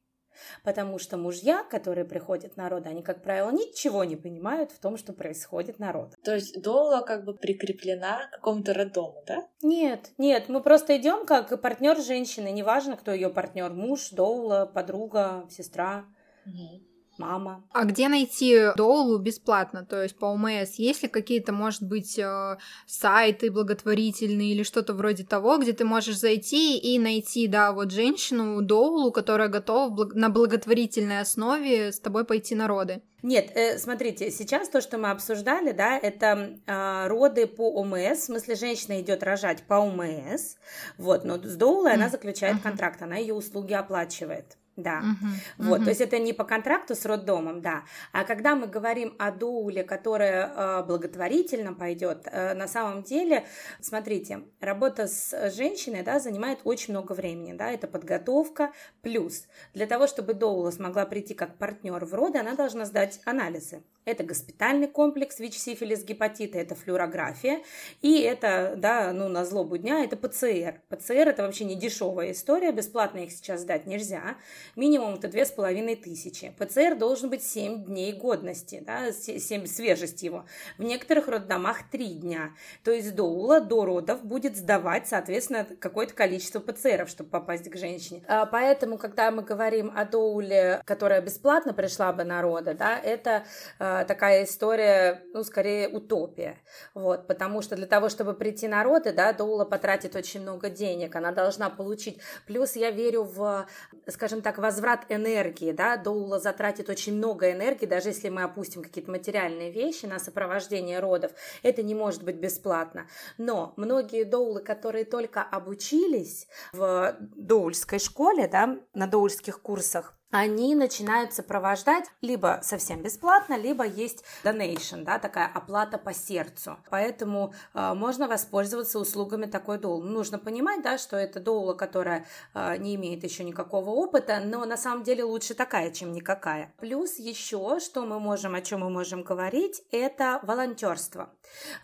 [0.64, 4.98] Потому что мужья, которые приходят на роды, они, как правило, ничего не понимают в том,
[4.98, 6.20] что происходит на родах.
[6.24, 9.48] То есть доула как бы прикреплена к какому-то роддому, да?
[9.64, 15.48] Нет, нет, мы просто идем как партнер женщины, неважно, кто ее партнер, муж, доула, подруга,
[15.50, 16.06] сестра.
[16.46, 17.64] Угу мама.
[17.72, 19.86] А где найти доулу бесплатно?
[19.86, 25.24] То есть по ОМС есть ли какие-то, может быть, э, сайты благотворительные или что-то вроде
[25.24, 31.22] того, где ты можешь зайти и найти, да, вот женщину, доулу, которая готова на благотворительной
[31.22, 33.02] основе с тобой пойти на роды?
[33.26, 38.24] Нет, э, смотрите, сейчас то, что мы обсуждали, да, это э, роды по ОМС, в
[38.26, 40.58] смысле женщина идет рожать по ОМС,
[41.00, 41.96] вот, но с доулой mm.
[41.96, 42.64] она заключает uh-huh.
[42.64, 44.58] контракт, она ее услуги оплачивает.
[44.76, 45.84] Да, uh-huh, вот, uh-huh.
[45.86, 49.86] то есть это не по контракту с роддомом, да, а когда мы говорим о доуле,
[49.86, 53.46] которая э, благотворительно пойдет, э, на самом деле,
[53.80, 60.08] смотрите, работа с женщиной, да, занимает очень много времени, да, это подготовка, плюс для того,
[60.08, 63.82] чтобы доула смогла прийти как партнер в роды, она должна сдать анализы.
[64.06, 67.64] Это госпитальный комплекс ВИЧ, сифилис, гепатита, это флюорография,
[68.04, 70.82] и это, да, ну, на злобу дня, это ПЦР.
[70.90, 74.38] ПЦР это вообще не дешевая история, бесплатно их сейчас сдать нельзя,
[74.76, 76.54] минимум это две с половиной тысячи.
[76.58, 80.46] ПЦР должен быть 7 дней годности, да, 7 свежести его.
[80.78, 82.52] В некоторых роддомах 3 дня.
[82.84, 88.24] То есть доула до родов будет сдавать, соответственно, какое-то количество ПЦРов, чтобы попасть к женщине.
[88.28, 93.46] А поэтому, когда мы говорим о доуле, которая бесплатно пришла бы на роды, да, это
[93.80, 96.58] э, такая история, ну, скорее утопия.
[96.94, 101.16] Вот, потому что для того, чтобы прийти на роды, да, доула потратит очень много денег,
[101.16, 102.20] она должна получить.
[102.48, 103.68] Плюс я верю в,
[104.08, 109.12] скажем так, возврат энергии, да, доула затратит очень много энергии, даже если мы опустим какие-то
[109.12, 111.32] материальные вещи на сопровождение родов,
[111.64, 113.08] это не может быть бесплатно.
[113.38, 121.34] Но многие доулы, которые только обучились в доульской школе, да, на доульских курсах, они начинают
[121.34, 126.78] сопровождать либо совсем бесплатно, либо есть donation, да, такая оплата по сердцу.
[126.90, 130.02] Поэтому э, можно воспользоваться услугами такой доул.
[130.02, 134.76] Нужно понимать, да, что это доула, которая э, не имеет еще никакого опыта, но на
[134.76, 136.74] самом деле лучше такая, чем никакая.
[136.80, 141.30] Плюс еще, что мы можем, о чем мы можем говорить, это волонтерство.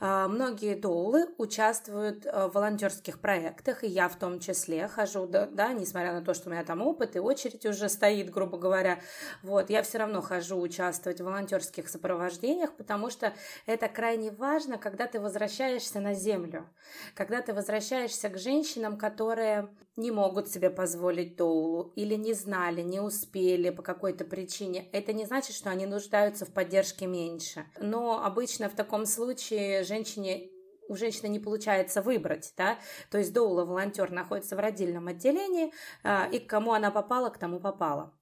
[0.02, 5.45] Э, многие доулы участвуют э, в волонтерских проектах, и я в том числе хожу, да,
[5.45, 9.00] да, несмотря на то, что у меня там опыт и очередь уже стоит грубо говоря.
[9.44, 13.34] Вот, я все равно хожу участвовать в волонтерских сопровождениях, потому что
[13.68, 16.68] это крайне важно, когда ты возвращаешься на землю,
[17.14, 23.00] когда ты возвращаешься к женщинам, которые не могут себе позволить доулу или не знали, не
[23.00, 24.89] успели по какой-то причине.
[24.92, 27.66] Это не значит, что они нуждаются в поддержке меньше.
[27.80, 30.50] Но обычно в таком случае женщине
[30.92, 32.78] у женщины не получается выбрать, да,
[33.10, 35.72] то есть доула волонтер находится в родильном отделении,
[36.04, 38.14] а, и к кому она попала, к тому попала.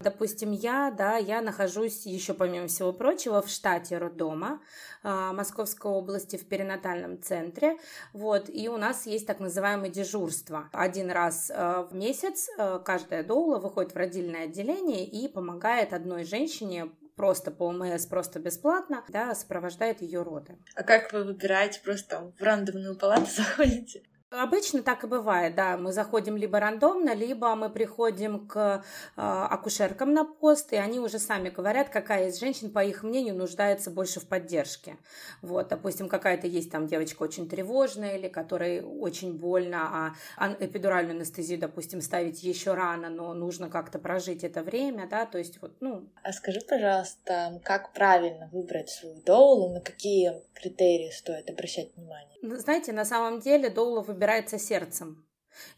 [0.00, 4.60] Допустим, я, да, я нахожусь еще, помимо всего прочего, в штате роддома
[5.02, 7.78] э, Московской области в перинатальном центре,
[8.12, 10.68] вот, и у нас есть так называемое дежурство.
[10.72, 16.24] Один раз э, в месяц э, каждая доула выходит в родильное отделение и помогает одной
[16.24, 20.58] женщине просто по ОМС, просто бесплатно, да, сопровождает ее роды.
[20.74, 21.80] А как вы выбираете?
[21.82, 24.02] Просто там в рандомную палату заходите?
[24.30, 25.76] Обычно так и бывает, да.
[25.76, 31.20] Мы заходим либо рандомно, либо мы приходим к э, акушеркам на пост, и они уже
[31.20, 34.96] сами говорят, какая из женщин, по их мнению, нуждается больше в поддержке.
[35.42, 41.60] Вот, допустим, какая-то есть там девочка очень тревожная, или которой очень больно, а эпидуральную анестезию,
[41.60, 46.08] допустим, ставить еще рано, но нужно как-то прожить это время, да, то есть вот, ну...
[46.24, 52.35] А скажи, пожалуйста, как правильно выбрать свою доулу, на какие критерии стоит обращать внимание?
[52.54, 55.26] Знаете, на самом деле доула выбирается сердцем.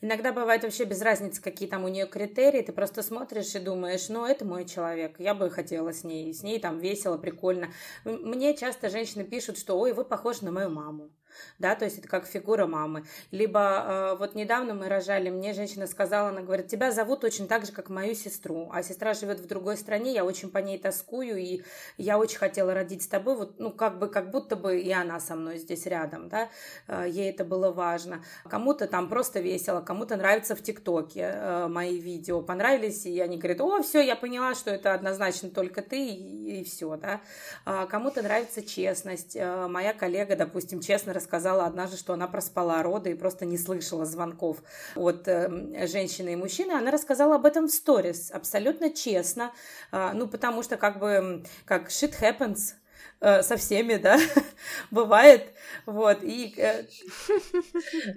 [0.01, 4.09] Иногда бывает вообще без разницы, какие там у нее критерии, ты просто смотришь и думаешь,
[4.09, 7.69] ну, это мой человек, я бы хотела с ней, с ней там весело, прикольно.
[8.05, 11.11] Мне часто женщины пишут, что, ой, вы похожи на мою маму
[11.59, 13.05] да, то есть это как фигура мамы.
[13.31, 17.67] Либо э, вот недавно мы рожали, мне женщина сказала, она говорит, тебя зовут очень так
[17.67, 21.37] же, как мою сестру, а сестра живет в другой стране, я очень по ней тоскую,
[21.39, 21.63] и
[21.97, 25.21] я очень хотела родить с тобой, вот, ну, как бы, как будто бы и она
[25.21, 26.49] со мной здесь рядом, да,
[26.87, 28.23] э, ей это было важно.
[28.49, 33.61] Кому-то там просто весело, кому-то нравится в ТикТоке э, мои видео, понравились, и они говорят,
[33.61, 37.21] о, все, я поняла, что это однозначно только ты, и, и все, да.
[37.65, 43.11] А кому-то нравится честность, моя коллега, допустим, честно рассказывает, сказала однажды, что она проспала роды
[43.11, 44.63] и просто не слышала звонков
[44.97, 46.73] от э, женщины и мужчины.
[46.73, 49.53] Она рассказала об этом в сторис, абсолютно честно,
[49.93, 52.73] э, ну, потому что как бы, как shit happens,
[53.21, 54.19] со всеми, да,
[54.91, 55.53] бывает,
[55.87, 56.55] вот, и...
[56.57, 56.85] Э,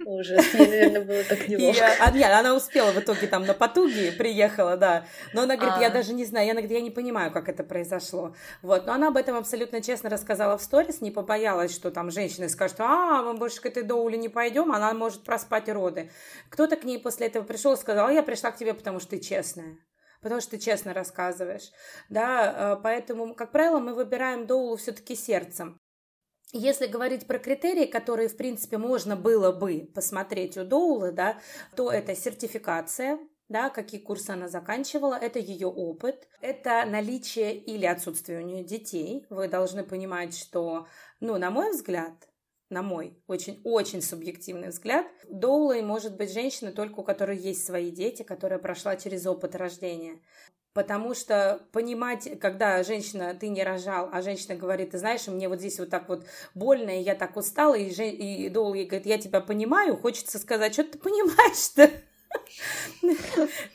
[0.04, 1.84] Ужас, мне, наверное, было так неловко.
[1.84, 5.80] И, а, нет, она успела в итоге там на потуги приехала, да, но она говорит,
[5.80, 5.90] я а.
[5.90, 9.16] даже не знаю, я, говорит, я не понимаю, как это произошло, вот, но она об
[9.16, 13.60] этом абсолютно честно рассказала в сторис, не побоялась, что там женщины скажут, а, мы больше
[13.60, 16.10] к этой доуле не пойдем, она может проспать роды.
[16.48, 19.18] Кто-то к ней после этого пришел и сказал, я пришла к тебе, потому что ты
[19.18, 19.76] честная
[20.22, 21.70] потому что ты честно рассказываешь,
[22.08, 25.78] да, э, поэтому, как правило, мы выбираем доулу все-таки сердцем.
[26.54, 31.38] Если говорить про критерии, которые, в принципе, можно было бы посмотреть у Доулы, да,
[31.76, 33.18] то это сертификация,
[33.48, 39.24] да, какие курсы она заканчивала, это ее опыт, это наличие или отсутствие у нее детей.
[39.30, 40.86] Вы должны понимать, что,
[41.20, 42.12] ну, на мой взгляд,
[42.72, 48.22] на мой очень-очень субъективный взгляд, доулой может быть женщина только у которой есть свои дети,
[48.22, 50.20] которая прошла через опыт рождения.
[50.74, 55.58] Потому что понимать, когда женщина, ты не рожал, а женщина говорит, ты знаешь, мне вот
[55.58, 58.08] здесь вот так вот больно, и я так устала, и, жен...
[58.08, 61.90] и Доул ей говорит, я тебя понимаю, хочется сказать, что ты понимаешь-то?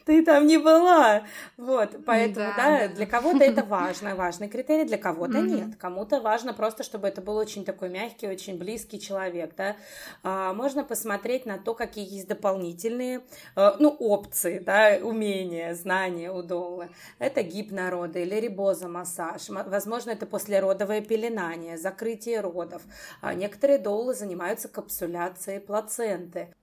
[0.05, 1.24] Ты там не была.
[1.58, 5.76] Вот, поэтому, да, для кого-то это важно, важный критерий, для кого-то нет.
[5.78, 9.76] Кому-то важно просто, чтобы это был очень такой мягкий, очень близкий человек, да.
[10.24, 13.22] А, можно посмотреть на то, какие есть дополнительные,
[13.55, 16.89] э, ну, опции, да, умения, знания у Долы.
[17.20, 19.49] Это гипнороды или рибозомассаж.
[19.49, 22.82] Возможно, это послеродовое пеленание, закрытие родов.
[23.22, 26.53] А некоторые доулы занимаются капсуляцией плаценты.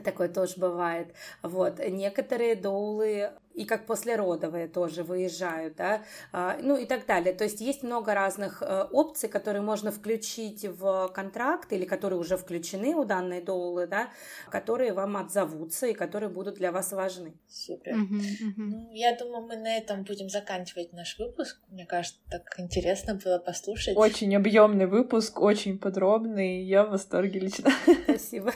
[0.00, 1.08] Такое тоже бывает.
[1.42, 1.78] Вот.
[1.78, 7.34] Некоторые доулы и как послеродовые тоже выезжают, да, а, ну и так далее.
[7.34, 12.36] То есть есть много разных э, опций, которые можно включить в контракт или которые уже
[12.36, 14.08] включены у данной доулы, да,
[14.50, 17.34] которые вам отзовутся и которые будут для вас важны.
[17.48, 17.94] Супер.
[17.94, 18.62] Угу, угу.
[18.62, 21.60] Ну, я думаю, мы на этом будем заканчивать наш выпуск.
[21.68, 23.96] Мне кажется, так интересно было послушать.
[23.96, 26.62] Очень объемный выпуск, очень подробный.
[26.62, 27.70] Я в восторге лично.
[28.04, 28.52] Спасибо.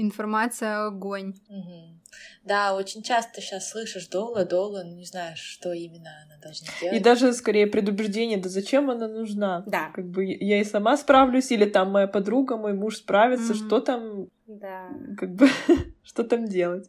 [0.00, 1.34] Информация огонь.
[1.48, 1.98] Угу.
[2.44, 6.96] Да, очень часто сейчас слышишь Дола, Дола, но не знаешь, что именно она должна делать.
[6.96, 9.62] И даже скорее предупреждение, да зачем она нужна?
[9.66, 9.90] Да.
[9.94, 13.66] Как бы я и сама справлюсь, или там моя подруга, мой муж справится, mm-hmm.
[13.66, 14.28] что там...
[14.46, 14.88] Да.
[15.18, 15.48] Как бы,
[16.02, 16.88] что там делать?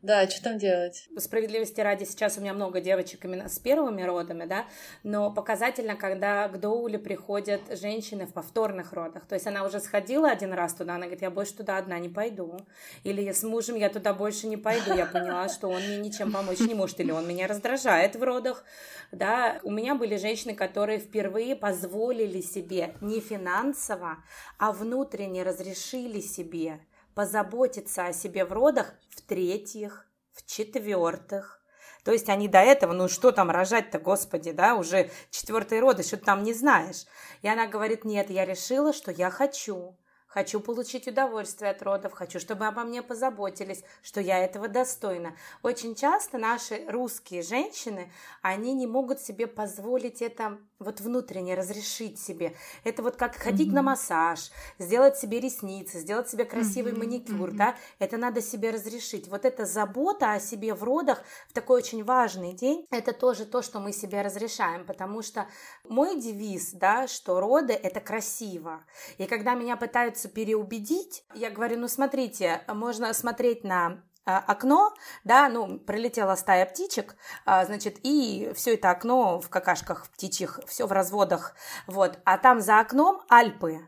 [0.00, 1.08] Да, что там делать?
[1.16, 4.66] Справедливости ради, сейчас у меня много девочек именно с первыми родами, да,
[5.02, 9.26] но показательно, когда к доуле приходят женщины в повторных родах.
[9.26, 12.08] То есть она уже сходила один раз туда, она говорит, я больше туда одна не
[12.08, 12.60] пойду.
[13.02, 14.94] Или я с мужем, я туда больше не пойду.
[14.94, 18.64] Я поняла, что он мне ничем помочь не может, или он меня раздражает в родах.
[19.10, 24.18] Да, у меня были женщины, которые впервые позволили себе не финансово,
[24.58, 26.78] а внутренне разрешили себе
[27.18, 31.60] позаботиться о себе в родах в-третьих, в-четвертых.
[32.04, 36.16] То есть они до этого, ну что там рожать-то, господи, да, уже четвертые роды, что
[36.16, 37.06] ты там не знаешь.
[37.42, 39.98] И она говорит, нет, я решила, что я хочу
[40.38, 45.34] Хочу получить удовольствие от родов, хочу, чтобы обо мне позаботились, что я этого достойна.
[45.64, 52.54] Очень часто наши русские женщины, они не могут себе позволить это вот внутренне разрешить себе.
[52.84, 53.72] Это вот как ходить mm-hmm.
[53.72, 56.98] на массаж, сделать себе ресницы, сделать себе красивый mm-hmm.
[56.98, 57.56] маникюр, mm-hmm.
[57.56, 59.26] да, это надо себе разрешить.
[59.26, 63.60] Вот эта забота о себе в родах в такой очень важный день, это тоже то,
[63.60, 65.48] что мы себе разрешаем, потому что
[65.82, 68.84] мой девиз, да, что роды это красиво.
[69.16, 71.24] И когда меня пытаются пытаются переубедить.
[71.34, 74.92] Я говорю, ну смотрите, можно смотреть на а, окно,
[75.24, 80.86] да, ну, прилетела стая птичек, а, значит, и все это окно в какашках птичьих, все
[80.86, 81.54] в разводах,
[81.86, 83.80] вот, а там за окном Альпы,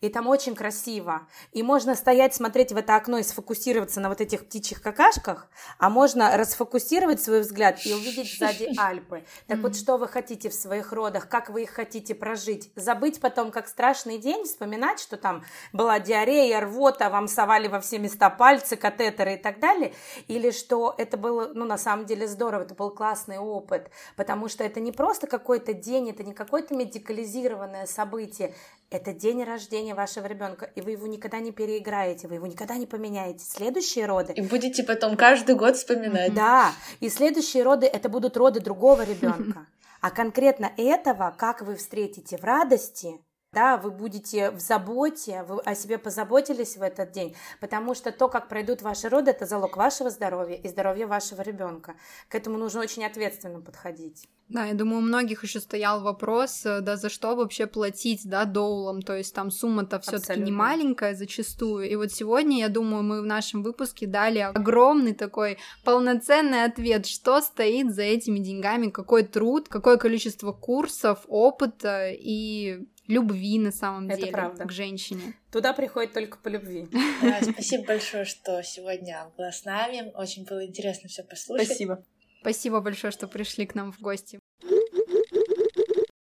[0.00, 1.26] и там очень красиво.
[1.52, 5.90] И можно стоять, смотреть в это окно и сфокусироваться на вот этих птичьих какашках, а
[5.90, 9.24] можно расфокусировать свой взгляд и увидеть сзади Альпы.
[9.46, 12.70] Так вот, что вы хотите в своих родах, как вы их хотите прожить?
[12.76, 17.98] Забыть потом, как страшный день, вспоминать, что там была диарея, рвота, вам совали во все
[17.98, 19.94] места пальцы, катетеры и так далее,
[20.28, 24.62] или что это было, ну, на самом деле здорово, это был классный опыт, потому что
[24.62, 28.54] это не просто какой-то день, это не какое-то медикализированное событие,
[28.90, 32.86] это день рождения вашего ребенка, и вы его никогда не переиграете, вы его никогда не
[32.86, 33.44] поменяете.
[33.44, 34.32] Следующие роды...
[34.32, 36.34] И будете потом каждый год вспоминать.
[36.34, 39.66] Да, и следующие роды это будут роды другого ребенка.
[40.00, 43.20] А конкретно этого, как вы встретите в радости,
[43.52, 48.28] да, вы будете в заботе, вы о себе позаботились в этот день, потому что то,
[48.28, 51.94] как пройдут ваши роды, это залог вашего здоровья и здоровья вашего ребенка.
[52.28, 54.28] К этому нужно очень ответственно подходить.
[54.48, 58.46] Да, я думаю, у многих еще стоял вопрос, э, да, за что вообще платить, да,
[58.46, 61.88] доулам, то есть там сумма-то все-таки не маленькая зачастую.
[61.88, 67.42] И вот сегодня, я думаю, мы в нашем выпуске дали огромный такой полноценный ответ, что
[67.42, 74.20] стоит за этими деньгами, какой труд, какое количество курсов, опыта и любви на самом Это
[74.20, 74.64] деле правда.
[74.64, 75.34] к женщине.
[75.50, 76.86] Туда приходит только по любви.
[77.22, 80.12] Да, спасибо большое, что сегодня была с нами.
[80.14, 81.66] Очень было интересно все послушать.
[81.66, 82.04] Спасибо.
[82.40, 84.38] Спасибо большое, что пришли к нам в гости.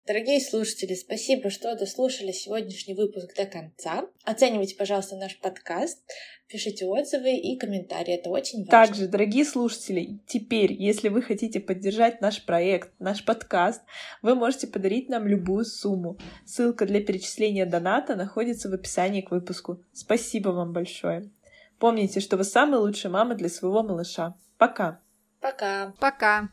[0.06, 4.06] Дорогие слушатели, спасибо, что дослушали сегодняшний выпуск до конца.
[4.24, 5.98] Оценивайте, пожалуйста, наш подкаст,
[6.46, 8.70] пишите отзывы и комментарии, это очень важно.
[8.70, 13.82] Также, дорогие слушатели, теперь, если вы хотите поддержать наш проект, наш подкаст,
[14.22, 16.18] вы можете подарить нам любую сумму.
[16.44, 19.82] Ссылка для перечисления доната находится в описании к выпуску.
[19.92, 21.32] Спасибо вам большое.
[21.80, 24.36] Помните, что вы самая лучшая мама для своего малыша.
[24.56, 25.00] Пока!
[25.40, 25.92] Пока!
[25.98, 26.44] Пока!